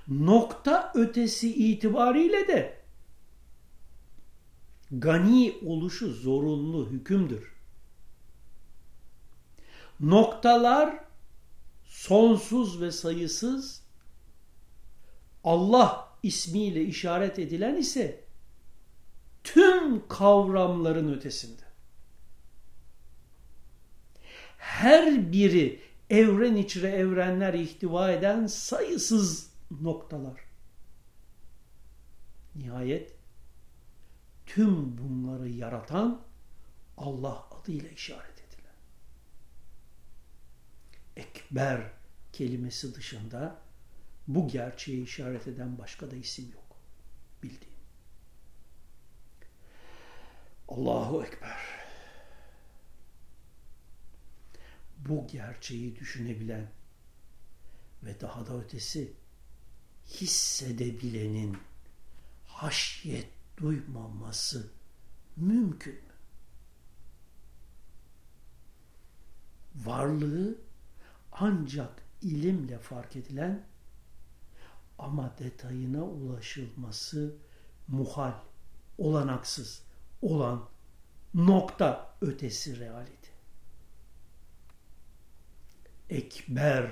nokta 0.07 0.91
ötesi 0.95 1.55
itibariyle 1.55 2.47
de 2.47 2.77
gani 4.91 5.55
oluşu 5.65 6.13
zorunlu 6.13 6.89
hükümdür. 6.89 7.53
Noktalar 9.99 11.03
sonsuz 11.85 12.81
ve 12.81 12.91
sayısız 12.91 13.83
Allah 15.43 16.12
ismiyle 16.23 16.81
işaret 16.81 17.39
edilen 17.39 17.75
ise 17.75 18.23
tüm 19.43 20.07
kavramların 20.07 21.13
ötesinde. 21.13 21.61
Her 24.57 25.31
biri 25.31 25.81
evren 26.09 26.55
içre 26.55 26.87
evrenler 26.89 27.53
ihtiva 27.53 28.11
eden 28.11 28.47
sayısız 28.47 29.51
noktalar. 29.81 30.39
Nihayet 32.55 33.15
tüm 34.45 34.97
bunları 34.97 35.49
yaratan 35.49 36.21
Allah 36.97 37.47
adıyla 37.51 37.89
işaret 37.89 38.43
edilen. 38.47 38.75
Ekber 41.15 41.91
kelimesi 42.33 42.95
dışında 42.95 43.62
bu 44.27 44.47
gerçeği 44.47 45.03
işaret 45.03 45.47
eden 45.47 45.77
başka 45.77 46.11
da 46.11 46.15
isim 46.15 46.51
yok. 46.51 46.77
Bildiğim. 47.43 47.73
Allahu 50.67 51.25
Ekber. 51.25 51.59
Bu 54.97 55.27
gerçeği 55.27 55.95
düşünebilen 55.95 56.71
ve 58.03 58.21
daha 58.21 58.47
da 58.47 58.57
ötesi 58.57 59.13
hissedebilenin 60.05 61.57
haşyet 62.45 63.29
duymaması 63.57 64.71
mümkün 65.35 65.93
mü? 65.93 66.13
Varlığı 69.75 70.57
ancak 71.31 72.03
ilimle 72.21 72.79
fark 72.79 73.15
edilen 73.15 73.72
ama 75.03 75.37
detayına 75.39 76.03
ulaşılması 76.03 77.35
muhal, 77.87 78.33
olanaksız 78.97 79.83
olan 80.21 80.69
nokta 81.33 82.15
ötesi 82.21 82.79
realite. 82.79 83.29
Ekber 86.09 86.91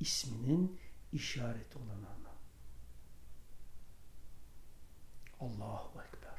isminin 0.00 0.78
işareti 1.12 1.78
olan 1.78 1.88
anlam. 1.88 2.36
Allahu 5.40 6.00
Ekber. 6.00 6.38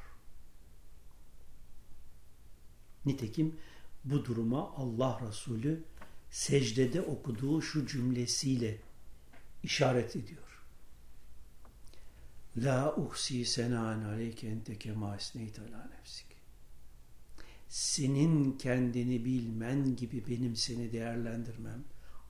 Nitekim 3.06 3.56
bu 4.04 4.24
duruma 4.24 4.74
Allah 4.76 5.20
Resulü 5.28 5.84
secdede 6.30 7.00
okuduğu 7.02 7.62
şu 7.62 7.86
cümlesiyle 7.86 8.80
işaret 9.62 10.16
ediyor. 10.16 10.45
La 12.56 12.94
uhsi 12.96 13.44
senan 13.44 14.04
aleyke 14.04 14.48
ente 14.48 14.78
kema 14.78 15.16
esneyt 15.16 15.58
ala 15.58 15.86
nefsik. 15.86 16.26
Senin 17.68 18.58
kendini 18.58 19.24
bilmen 19.24 19.96
gibi 19.96 20.26
benim 20.26 20.56
seni 20.56 20.92
değerlendirmem 20.92 21.84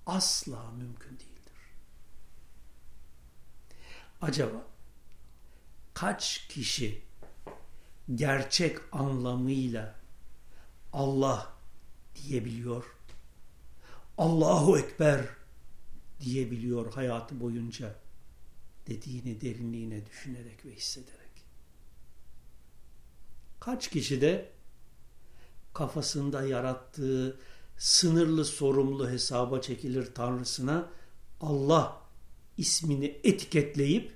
asla 0.06 0.70
mümkün 0.70 1.10
değildir. 1.10 1.60
Acaba 4.20 4.66
kaç 5.94 6.48
kişi 6.48 7.02
gerçek 8.14 8.78
anlamıyla 8.92 9.94
Allah 10.92 11.52
diyebiliyor? 12.16 12.84
Allahu 14.18 14.78
Ekber 14.78 15.26
diyebiliyor 16.20 16.92
hayatı 16.92 17.40
boyunca 17.40 18.05
dediğini 18.86 19.40
derinliğine 19.40 20.06
düşünerek 20.06 20.66
ve 20.66 20.74
hissederek. 20.74 21.16
Kaç 23.60 23.90
kişi 23.90 24.20
de 24.20 24.52
kafasında 25.74 26.46
yarattığı 26.46 27.38
sınırlı 27.78 28.44
sorumlu 28.44 29.10
hesaba 29.10 29.60
çekilir 29.60 30.14
Tanrısına 30.14 30.90
Allah 31.40 32.02
ismini 32.56 33.20
etiketleyip 33.24 34.12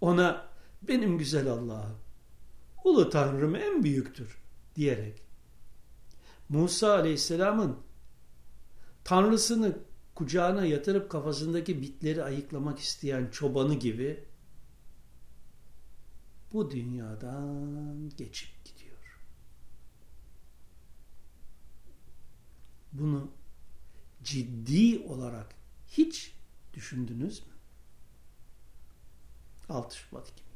ona 0.00 0.48
benim 0.82 1.18
güzel 1.18 1.48
Allah'ım, 1.48 1.96
ulu 2.84 3.10
Tanrım 3.10 3.56
en 3.56 3.82
büyüktür 3.82 4.42
diyerek 4.76 5.22
Musa 6.48 6.92
Aleyhisselam'ın 6.92 7.78
Tanrısını 9.04 9.78
kucağına 10.22 10.66
yatırıp 10.66 11.10
kafasındaki 11.10 11.82
bitleri 11.82 12.22
ayıklamak 12.22 12.78
isteyen 12.78 13.28
çobanı 13.32 13.74
gibi 13.74 14.24
bu 16.52 16.70
dünyadan 16.70 18.10
geçip 18.16 18.64
gidiyor. 18.64 19.18
Bunu 22.92 23.30
ciddi 24.24 24.98
olarak 24.98 25.54
hiç 25.88 26.34
düşündünüz 26.74 27.40
mü? 27.40 27.52
6 29.68 29.96
Şubat 29.96 30.28
2000 30.28 30.51